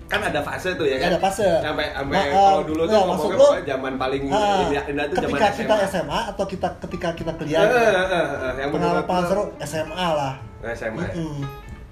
kan 0.10 0.19
ada 0.26 0.41
fase 0.41 0.74
tuh 0.74 0.84
ya 0.84 0.98
kan 0.98 1.13
Ada 1.13 1.19
fase. 1.22 1.45
sampai 1.62 1.86
sampai 1.93 2.15
Nah, 2.17 2.26
kalau 2.28 2.60
eh, 2.60 2.65
dulu 2.65 2.82
tuh 2.82 2.89
nah, 2.89 3.00
ngomongnya 3.00 3.13
maksud 3.13 3.30
pokoknya 3.39 3.63
zaman 3.63 3.93
paling 3.95 4.22
Ah, 4.28 4.60
indah, 4.65 4.84
indah 4.89 5.06
tuh 5.06 5.15
zaman 5.15 5.30
ketika 5.30 5.48
SMA 5.48 5.62
kita 5.62 5.76
SMA 5.88 6.19
atau 6.28 6.45
kita 6.45 6.67
ketika 6.82 7.10
kita 7.13 7.32
kuliah 7.38 7.62
gitu. 7.62 7.78
eh, 7.78 7.88
eh, 7.88 8.26
eh, 8.41 8.54
yang 8.58 8.69
pengalaman 8.74 9.24
seru 9.24 9.43
SMA 9.62 10.08
lah 10.12 10.34
SMA 10.74 11.04
ya? 11.04 11.13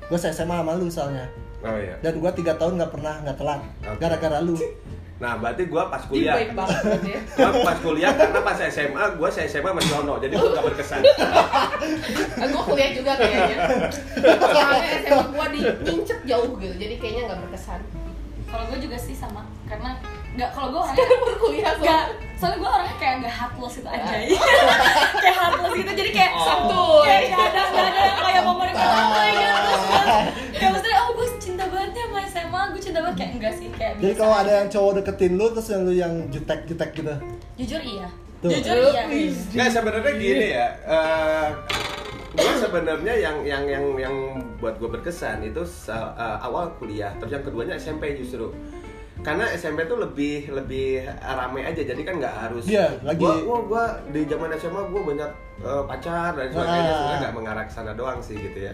gue 0.03 0.17
SMA 0.17 0.33
sama 0.57 0.71
lu 0.73 0.87
soalnya 0.89 1.25
oh 1.61 1.77
iya 1.77 1.95
dan 2.01 2.13
gue 2.17 2.31
tiga 2.33 2.53
tahun 2.57 2.73
nggak 2.75 2.91
pernah 2.91 3.15
nggak 3.21 3.37
telat 3.37 3.61
Oke. 3.85 3.97
gara-gara 3.97 4.37
lu 4.41 4.57
Nah, 5.17 5.33
berarti 5.33 5.65
gua 5.65 5.89
pas 5.89 6.05
kuliah. 6.05 6.37
banget 6.53 7.01
ya. 7.01 7.17
Gua 7.33 7.49
pas 7.65 7.77
kuliah 7.81 8.13
karena 8.13 8.37
pas 8.37 8.53
SMA, 8.69 9.17
gua 9.17 9.29
se 9.33 9.49
SMA 9.49 9.73
masih 9.73 9.97
ono, 9.97 10.21
jadi 10.21 10.37
gua 10.37 10.49
gak 10.53 10.65
berkesan. 10.69 11.01
gue 12.53 12.61
kuliah 12.61 12.89
juga 12.93 13.11
kayaknya. 13.17 13.57
Soalnya 14.53 14.93
SMA 15.01 15.25
gue 15.25 15.45
diincet 15.81 16.19
jauh 16.21 16.53
gitu, 16.61 16.73
jadi 16.77 16.95
kayaknya 17.01 17.21
nggak 17.27 17.39
berkesan. 17.49 17.81
Kalau 18.47 18.63
gue 18.65 18.79
juga 18.79 18.97
sih 18.97 19.11
sama 19.11 19.43
karena 19.65 19.99
nggak 20.33 20.49
kalau 20.51 20.67
gue 20.69 20.79
orangnya 20.79 20.97
Sekarang 20.99 21.21
berkuliah 21.23 21.73
nggak 21.81 22.03
soalnya 22.37 22.57
gue 22.57 22.69
orangnya 22.69 22.95
kayak 22.97 23.15
nggak 23.19 23.33
heartless 23.33 23.73
gitu 23.75 23.89
aja 23.89 24.05
kayak 25.23 25.35
heartless 25.35 25.73
gitu 25.75 25.91
jadi 25.93 26.11
kayak 26.11 26.31
Oh. 26.31 26.45
santuy. 26.45 27.03
Kayak 27.03 27.21
nggak 27.27 27.41
ada 27.43 27.61
nggak 27.67 27.87
ada 27.87 28.01
kayak 28.19 28.41
pertama 28.69 29.17
gitu 29.25 29.55
terus 29.57 29.83
kan 29.83 30.05
kayak 30.53 30.69
maksudnya 30.69 30.97
oh 30.97 31.09
gue 31.11 31.27
cinta 31.37 31.63
banget 31.65 31.91
ya 31.91 32.03
sama 32.03 32.19
SMA 32.27 32.61
gue 32.67 32.81
cinta 32.81 32.99
banget 32.99 33.15
kayak 33.17 33.31
enggak 33.33 33.53
sih 33.53 33.67
kayak 33.73 33.93
jadi 33.97 34.13
kalau 34.13 34.35
ada 34.35 34.51
yang 34.53 34.67
cowok 34.69 34.91
deketin 34.97 35.33
lu 35.33 35.45
terus 35.49 35.67
yang 35.67 35.81
lu 35.81 35.93
yang 35.93 36.13
jutek 36.29 36.59
jutek 36.65 36.89
gitu? 36.93 37.15
Jujur 37.57 37.81
iya. 37.81 38.07
Tuh. 38.37 38.49
jujur 38.53 38.75
iya. 38.77 39.03
Nah, 39.55 39.67
sebenarnya 39.67 40.13
gini 40.13 40.47
ya. 40.53 40.67
eh 40.85 41.47
gua 42.37 42.53
sebenarnya 42.55 43.13
yang 43.17 43.37
yang 43.43 43.63
yang 43.65 43.85
yang 43.97 44.15
buat 44.55 44.77
gua 44.77 44.89
berkesan 44.91 45.41
itu 45.43 45.61
eh, 45.89 46.37
awal 46.39 46.71
kuliah, 46.77 47.11
terus 47.17 47.31
yang 47.31 47.43
keduanya 47.43 47.75
SMP 47.75 48.13
justru. 48.15 48.53
Karena 49.17 49.49
SMP 49.49 49.81
tuh 49.83 49.97
lebih 49.97 50.45
lebih 50.47 51.01
rame 51.19 51.65
aja, 51.65 51.81
jadi 51.81 51.97
kan 51.99 52.21
nggak 52.21 52.35
harus. 52.39 52.63
Iya, 52.63 53.01
lagi- 53.01 53.17
Gua, 53.19 53.41
gua, 53.41 53.59
gua 53.65 53.83
di 54.07 54.21
zaman 54.23 54.53
SMA 54.55 54.81
gua 54.87 55.01
banyak 55.03 55.31
eh, 55.59 55.83
pacar 55.83 56.31
dan 56.31 56.47
sebagainya, 56.47 56.85
Ah. 56.85 56.95
sebenarnya 56.95 57.19
nggak 57.19 57.35
mengarah 57.35 57.63
ke 57.65 57.73
sana 57.73 57.91
doang 57.91 58.21
sih 58.21 58.37
gitu 58.37 58.59
ya. 58.61 58.73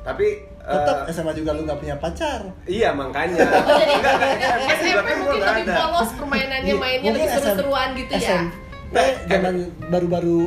Tapi 0.00 0.26
eh, 0.46 0.72
tetap 0.72 1.10
SMA 1.10 1.34
juga 1.34 1.50
lu 1.52 1.66
nggak 1.66 1.76
punya 1.76 1.96
pacar 1.98 2.40
Iya 2.64 2.94
makanya. 2.94 3.36
Oh, 3.50 3.76
Enggak, 3.76 4.14
enggak, 4.16 4.56
SMP 4.72 4.94
kan 4.96 5.16
gua 5.18 5.18
mungkin 5.26 5.42
lebih 5.42 5.66
polos 5.74 6.10
permainannya, 6.14 6.70
Iya, 6.70 6.80
mainnya 6.80 7.10
lebih 7.10 7.28
seru-seruan 7.28 7.88
gitu 7.92 8.12
ya. 8.14 8.20
SMP 8.22 8.96
zaman 9.26 9.54
baru-baru 9.86 10.40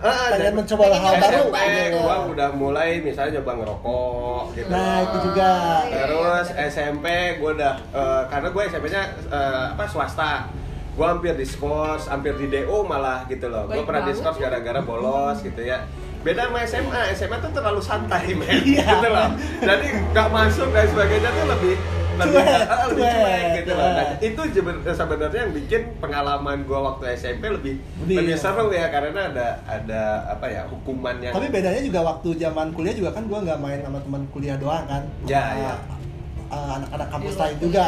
Ah, 0.00 0.32
pengen 0.32 0.40
dan- 0.42 0.56
mencoba 0.56 0.82
pengen 0.82 0.96
hal 0.96 1.12
nyoba 1.12 1.20
baru 1.20 1.36
coba 1.38 1.58
SMP 1.58 1.68
gitu. 1.68 1.98
gua 1.98 2.16
udah 2.26 2.48
mulai 2.52 2.90
misalnya 3.00 3.30
nyoba 3.36 3.52
ngerokok 3.54 4.42
gitu. 4.54 4.68
nah 4.68 4.94
itu 4.98 5.16
juga 5.22 5.50
Terus 5.86 6.46
SMP 6.66 7.06
gua 7.36 7.50
udah 7.52 7.74
eh, 7.90 8.22
karena 8.26 8.48
gue 8.48 8.62
SMP-nya 8.66 9.02
eh, 9.28 9.64
apa 9.70 9.84
swasta. 9.84 10.32
Gua 10.90 11.06
hampir 11.10 11.32
diskors, 11.32 12.06
hampir 12.06 12.34
di 12.34 12.48
DO 12.48 12.82
malah 12.82 13.24
gitu 13.24 13.46
loh. 13.46 13.64
Gue 13.64 13.78
Baik 13.78 13.86
pernah 13.86 14.02
diskors 14.04 14.36
gara-gara 14.36 14.80
bolos 14.80 15.40
gitu 15.40 15.62
ya. 15.62 15.84
Beda 16.20 16.44
sama 16.44 16.60
SMA, 16.62 17.00
SMA 17.14 17.36
tuh 17.38 17.48
terlalu 17.50 17.80
santai 17.80 18.34
men 18.34 18.48
Iya. 18.60 18.84
gitu 18.90 19.08
loh. 19.08 19.28
Jadi 19.58 19.86
nggak 20.10 20.28
masuk 20.28 20.68
dan 20.68 20.84
sebagainya 20.86 21.30
tuh 21.30 21.46
lebih 21.48 21.74
lebih, 22.20 22.36
Cuek, 22.36 22.60
ah, 22.66 22.78
lebih 22.86 23.02
cuek, 23.02 23.16
cuek 23.16 23.44
gitu 23.56 23.70
loh. 23.70 23.86
Nah, 23.86 24.04
cuek. 24.06 24.18
itu 24.22 24.42
jeben- 24.52 24.82
sebenarnya 24.86 25.40
yang 25.40 25.52
bikin 25.54 25.82
pengalaman 25.96 26.58
gua 26.62 26.78
waktu 26.86 27.04
SMP 27.12 27.44
lebih 27.46 27.74
Lebih, 28.00 28.16
lebih, 28.16 28.28
iya. 28.28 28.36
seru 28.36 28.68
ya 28.68 28.86
karena 28.88 29.20
ada 29.28 29.46
ada 29.64 30.02
apa 30.28 30.46
ya 30.46 30.62
hukuman 30.64 31.16
yang 31.18 31.32
tapi 31.32 31.48
bedanya 31.48 31.80
juga 31.80 32.00
waktu 32.02 32.28
zaman 32.36 32.66
kuliah 32.70 32.92
juga 32.92 33.10
kan 33.10 33.24
gua 33.24 33.38
nggak 33.40 33.58
main 33.58 33.78
sama 33.80 33.98
teman 33.98 34.22
kuliah 34.30 34.56
doang 34.56 34.84
kan 34.84 35.02
Ya, 35.24 35.42
Sama, 35.42 35.60
ya. 35.60 35.74
uh, 36.48 36.70
anak-anak 36.76 37.08
kampus 37.10 37.34
lain 37.36 37.56
juga 37.58 37.84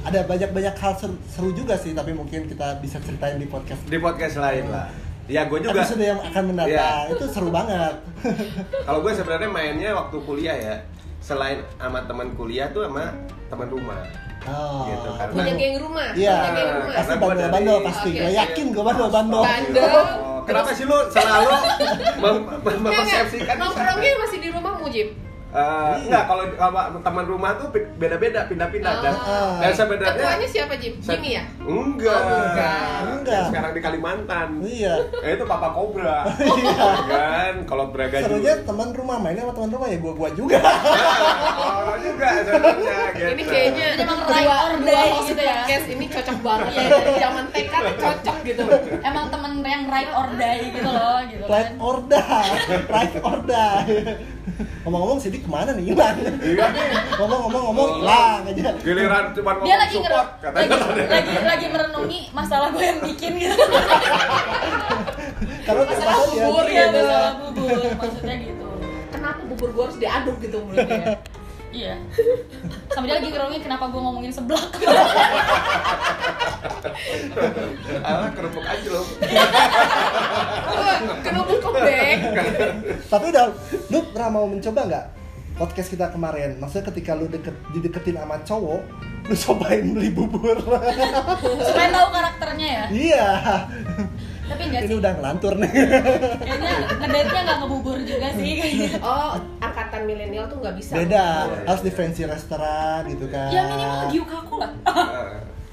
ada 0.00 0.20
banyak-banyak 0.22 0.74
hal 0.76 0.92
seru, 0.94 1.14
seru 1.26 1.50
juga 1.52 1.74
sih 1.74 1.90
tapi 1.90 2.10
mungkin 2.10 2.46
kita 2.46 2.78
bisa 2.78 2.96
ceritain 2.98 3.36
di 3.36 3.44
podcast 3.44 3.82
di 3.84 3.98
podcast 3.98 4.36
lain 4.36 4.66
lah. 4.68 4.86
Ya 5.26 5.42
gue 5.44 5.58
juga. 5.58 5.82
episode 5.82 5.98
yang 6.00 6.22
akan 6.22 6.42
mendatang 6.46 7.10
Iya. 7.10 7.10
itu 7.10 7.24
seru 7.26 7.50
banget 7.50 7.98
Kalau 8.80 9.02
gue 9.02 9.10
sebenarnya 9.10 9.50
mainnya 9.50 9.90
waktu 9.92 10.16
kuliah 10.20 10.54
ya, 10.54 10.76
selain 11.26 11.58
sama 11.74 11.98
teman 12.06 12.30
kuliah 12.32 12.70
tuh 12.70 12.86
sama 12.86 13.10
teman 13.46 13.66
rumah. 13.66 13.98
oh, 14.46 14.86
Gitu, 14.86 15.10
karena- 15.12 15.34
Punya 15.34 15.54
geng 15.56 15.76
rumah, 15.76 16.06
Iya, 16.14 16.34
punya 16.38 16.50
geng 16.54 16.70
rumah. 16.72 16.94
pasti 16.94 17.14
bandel-bandel 17.18 17.74
dari- 17.74 17.86
pasti. 17.90 18.08
Gue 18.12 18.22
oke. 18.22 18.38
yakin 18.38 18.66
gue 18.70 18.84
bandel-bandel. 18.84 19.42
Bandel. 19.42 19.90
Oh, 19.90 20.38
kenapa 20.46 20.70
sih 20.70 20.84
lu 20.84 20.98
selalu 21.10 21.50
mem- 22.22 22.46
mempersepsikan 22.62 23.54
Nongkrongnya 23.58 24.12
masih 24.16 24.38
di 24.38 24.48
rumah 24.48 24.72
Mujib. 24.78 25.08
Eh, 25.48 25.92
enggak 26.04 26.24
kalau 26.26 26.44
kalau 26.52 26.78
teman 27.00 27.24
rumah 27.24 27.56
tuh 27.56 27.66
beda-beda 27.96 28.44
pindah-pindah 28.44 28.94
dan, 29.00 29.14
Ah. 29.16 29.56
dan 29.56 29.72
sebenarnya 29.72 30.14
Ketuanya 30.14 30.48
siapa 30.52 30.74
Jim? 30.76 30.94
Jimmy 31.00 31.30
ya? 31.32 31.42
Enggak. 31.58 32.20
Oh, 32.20 32.38
enggak. 32.44 32.76
Sekarang 33.56 33.72
di 33.72 33.80
Kalimantan. 33.80 34.48
iya 34.62 34.94
Eh, 35.18 35.32
itu 35.32 35.44
Papa 35.44 35.72
Cobra. 35.72 36.28
Iya. 36.56 36.88
kan 37.06 37.54
kalau 37.64 37.88
Braga 37.88 38.20
serunya 38.20 38.60
teman 38.60 38.90
rumah 38.90 39.16
mainnya 39.16 39.42
sama 39.42 39.54
teman 39.54 39.70
rumah 39.70 39.86
ya 39.86 39.98
gua-gua 39.98 40.28
juga 40.30 40.60
Oh, 41.56 41.94
juga 41.98 42.28
sebenarnya 42.42 42.98
gitu. 43.12 43.30
Ini 43.32 43.42
kayaknya 43.44 43.86
emang 43.98 44.18
dua, 44.22 44.56
dua 44.76 45.02
host 45.10 45.28
gitu 45.28 45.40
ya. 45.40 45.54
podcast 45.56 45.86
ini 45.88 46.04
cocok 46.06 46.38
banget 46.40 46.68
ya 46.70 46.84
dari 46.90 47.14
zaman 47.16 47.44
TK 47.48 47.72
tuh 47.72 47.94
cocok 47.98 48.36
gitu. 48.42 48.62
emang 49.00 49.24
temen 49.28 49.52
yang 49.62 49.84
right 49.86 50.10
or 50.10 50.28
die 50.32 50.64
gitu 50.70 50.88
loh 50.88 51.18
gitu 51.24 51.44
right 51.46 51.70
kan 51.70 51.80
or 51.80 51.96
die 52.02 52.52
right 52.86 53.14
or 53.20 53.36
die 53.42 53.86
ngomong-ngomong 54.82 55.18
Sidik 55.18 55.42
ke 55.42 55.50
mana 55.50 55.70
nih 55.72 55.90
hilang 55.90 56.16
Iya 56.38 56.66
nih. 56.70 56.86
ngomong-ngomong-ngomong 57.18 57.90
hilang 57.98 58.40
aja 58.44 58.70
Giliran 58.78 59.24
cuma 59.32 59.50
ngomong 59.52 59.66
dia 59.66 59.76
lagi 59.76 59.96
support 59.96 60.28
katanya. 60.38 60.76
lagi, 60.78 61.02
lagi 61.04 61.34
lagi 61.42 61.66
merenungi 61.66 62.20
masalah 62.30 62.68
gue 62.70 62.84
yang 62.84 63.00
bikin 63.02 63.32
gitu 63.36 63.62
karena 65.66 65.82
Masalah 65.82 66.14
bubur 66.24 66.64
iya 66.66 66.84
gitu. 66.86 67.02
masalah 67.02 67.32
bubur 67.42 67.66
maksudnya 67.96 68.36
gitu 68.40 68.64
Kenapa 69.06 69.40
bubur 69.44 69.70
gua 69.72 69.84
harus 69.88 69.96
diaduk 69.96 70.36
gitu 70.38 70.56
menurut 70.60 70.84
dia? 70.84 71.16
Iya. 71.76 71.94
Sama 72.96 73.04
dia 73.04 73.20
lagi 73.20 73.28
ngerungin 73.28 73.60
kenapa 73.60 73.84
gue 73.92 74.00
ngomongin 74.00 74.32
seblak. 74.32 74.64
Alah 78.00 78.30
kerupuk 78.32 78.64
aja 78.64 78.88
lo. 78.88 79.02
Kenapa 81.26 81.52
kebek? 81.60 82.18
Tapi 83.12 83.24
udah, 83.28 83.44
lu 83.92 83.98
pernah 84.14 84.28
mau 84.32 84.46
mencoba 84.48 84.80
nggak 84.88 85.04
podcast 85.60 85.92
kita 85.92 86.08
kemarin? 86.08 86.56
Maksudnya 86.56 86.88
ketika 86.88 87.12
lu 87.12 87.28
deket, 87.28 87.52
dideketin 87.76 88.16
sama 88.16 88.40
cowok, 88.40 88.80
lu 89.28 89.34
cobain 89.36 89.84
beli 89.92 90.08
bubur. 90.08 90.56
Supaya 91.60 91.88
tahu 91.92 92.08
karakternya 92.08 92.68
ya. 92.68 92.84
iya. 92.88 93.28
Tapi 94.46 94.62
enggak 94.70 94.82
Ini 94.86 94.94
sih. 94.94 94.98
udah 95.02 95.12
ngelantur 95.18 95.54
nih. 95.58 95.72
Kayaknya 96.38 96.72
ngedate-nya 97.02 97.40
nggak 97.44 97.58
ngebubur 97.60 97.98
juga 98.06 98.28
sih 98.38 98.50
kayaknya. 98.56 98.88
Oh, 99.02 99.34
angkatan 99.96 100.02
milenial 100.04 100.44
tuh 100.52 100.56
nggak 100.60 100.74
bisa. 100.76 100.92
Beda, 100.92 101.24
Iya. 101.48 101.64
harus 101.64 101.82
di 101.82 101.92
fancy 101.92 102.22
restoran 102.28 103.00
gitu 103.08 103.26
kan. 103.32 103.48
Ya 103.48 103.62
minimal 103.64 104.12
gyukaku 104.12 104.54
lah. 104.60 104.70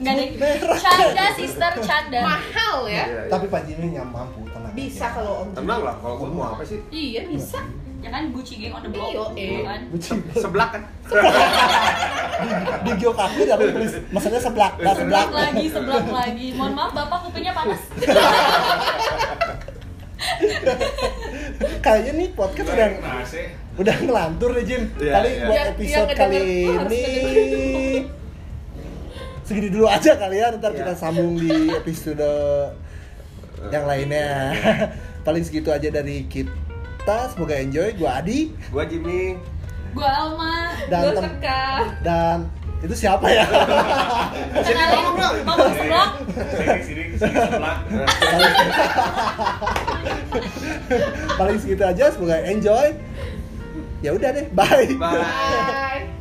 Deh. 0.04 0.36
Merah. 0.36 0.80
Canda 0.80 1.26
sister, 1.38 1.72
canda. 1.80 2.20
Mahal 2.24 2.78
ya. 2.88 2.92
iya, 2.92 3.04
iya. 3.08 3.22
Tapi 3.32 3.46
Pak 3.48 3.62
Jimmy 3.70 3.96
yang 3.96 4.10
mampu 4.12 4.44
tenang. 4.52 4.74
Bisa 4.76 5.06
kalau 5.16 5.46
Om 5.46 5.54
Jimmy. 5.54 5.60
Tenang 5.64 5.80
lah, 5.86 5.96
kalau 6.02 6.16
gua 6.20 6.28
mau 6.28 6.46
apa 6.58 6.64
sih? 6.66 6.80
Iya 6.92 7.24
bisa. 7.30 7.60
Ya 8.04 8.12
kan 8.12 8.36
Gucci 8.36 8.60
gang 8.60 8.76
on 8.76 8.84
the 8.84 8.92
block. 8.92 9.16
Iyo, 9.16 9.24
eh. 9.40 9.64
kan? 9.64 9.80
Bucin. 9.88 10.20
Seblak 10.36 10.70
kan? 10.76 10.84
di 12.84 12.92
Gyokaku 13.00 13.48
tapi 13.48 13.64
tulis 13.72 13.96
maksudnya 14.12 14.42
seblak, 14.44 14.76
nah 14.84 14.92
seblak. 14.92 15.32
Seblak 15.32 15.56
lagi, 15.56 15.66
seblak 15.72 16.06
lagi. 16.12 16.48
Mohon 16.52 16.74
maaf 16.76 16.92
Bapak 16.92 17.20
kupingnya 17.30 17.56
panas. 17.56 17.80
Kayaknya 21.84 22.12
nih 22.16 22.28
podcast 22.36 22.70
udah 22.76 22.88
Nasi. 23.00 23.63
Udah 23.74 23.96
ngelantur 24.00 24.54
nih 24.54 24.64
Jin. 24.64 24.84
Iya, 24.96 25.12
Paling 25.12 25.34
iya. 25.34 25.44
buat 25.44 25.58
Yang- 25.58 25.72
episode 25.74 25.98
yang 26.06 26.20
kali 26.20 26.40
ini 26.64 27.06
segini 29.44 29.68
dulu 29.68 29.86
aja 29.88 30.12
kali 30.16 30.38
ya. 30.38 30.48
Ntar 30.52 30.72
kita 30.72 30.94
Iya. 30.94 31.00
sambung 31.00 31.36
di 31.36 31.50
episode 31.70 32.32
yang 33.68 33.84
lainnya. 33.84 34.30
Paling 35.26 35.42
segitu 35.42 35.70
aja 35.70 35.88
dari 35.88 36.28
kita. 36.28 37.30
Semoga 37.30 37.56
enjoy. 37.56 37.96
Gua 37.96 38.20
Adi 38.20 38.52
Gua 38.70 38.84
Jimmy. 38.84 39.40
Gua 39.92 40.10
Alma. 40.10 40.56
dan 40.86 41.02
Gue 41.02 41.12
tem- 41.14 41.26
Seka. 41.30 41.64
dan 42.02 42.38
itu 42.80 42.96
siapa 42.98 43.26
ya? 43.26 43.46
Kenalin 44.68 45.04
ngomong 45.44 45.72
seblak. 45.72 46.10
Sini 46.28 46.82
sini 46.84 47.04
sini 47.16 47.38
sebelah. 47.40 47.78
Paling 51.34 51.58
segitu 51.58 51.84
aja. 51.84 52.06
Semoga 52.10 52.38
enjoy 52.44 52.88
ya 54.04 54.12
udah 54.12 54.30
deh 54.36 54.46
bye. 54.52 54.88
Bye. 55.00 56.12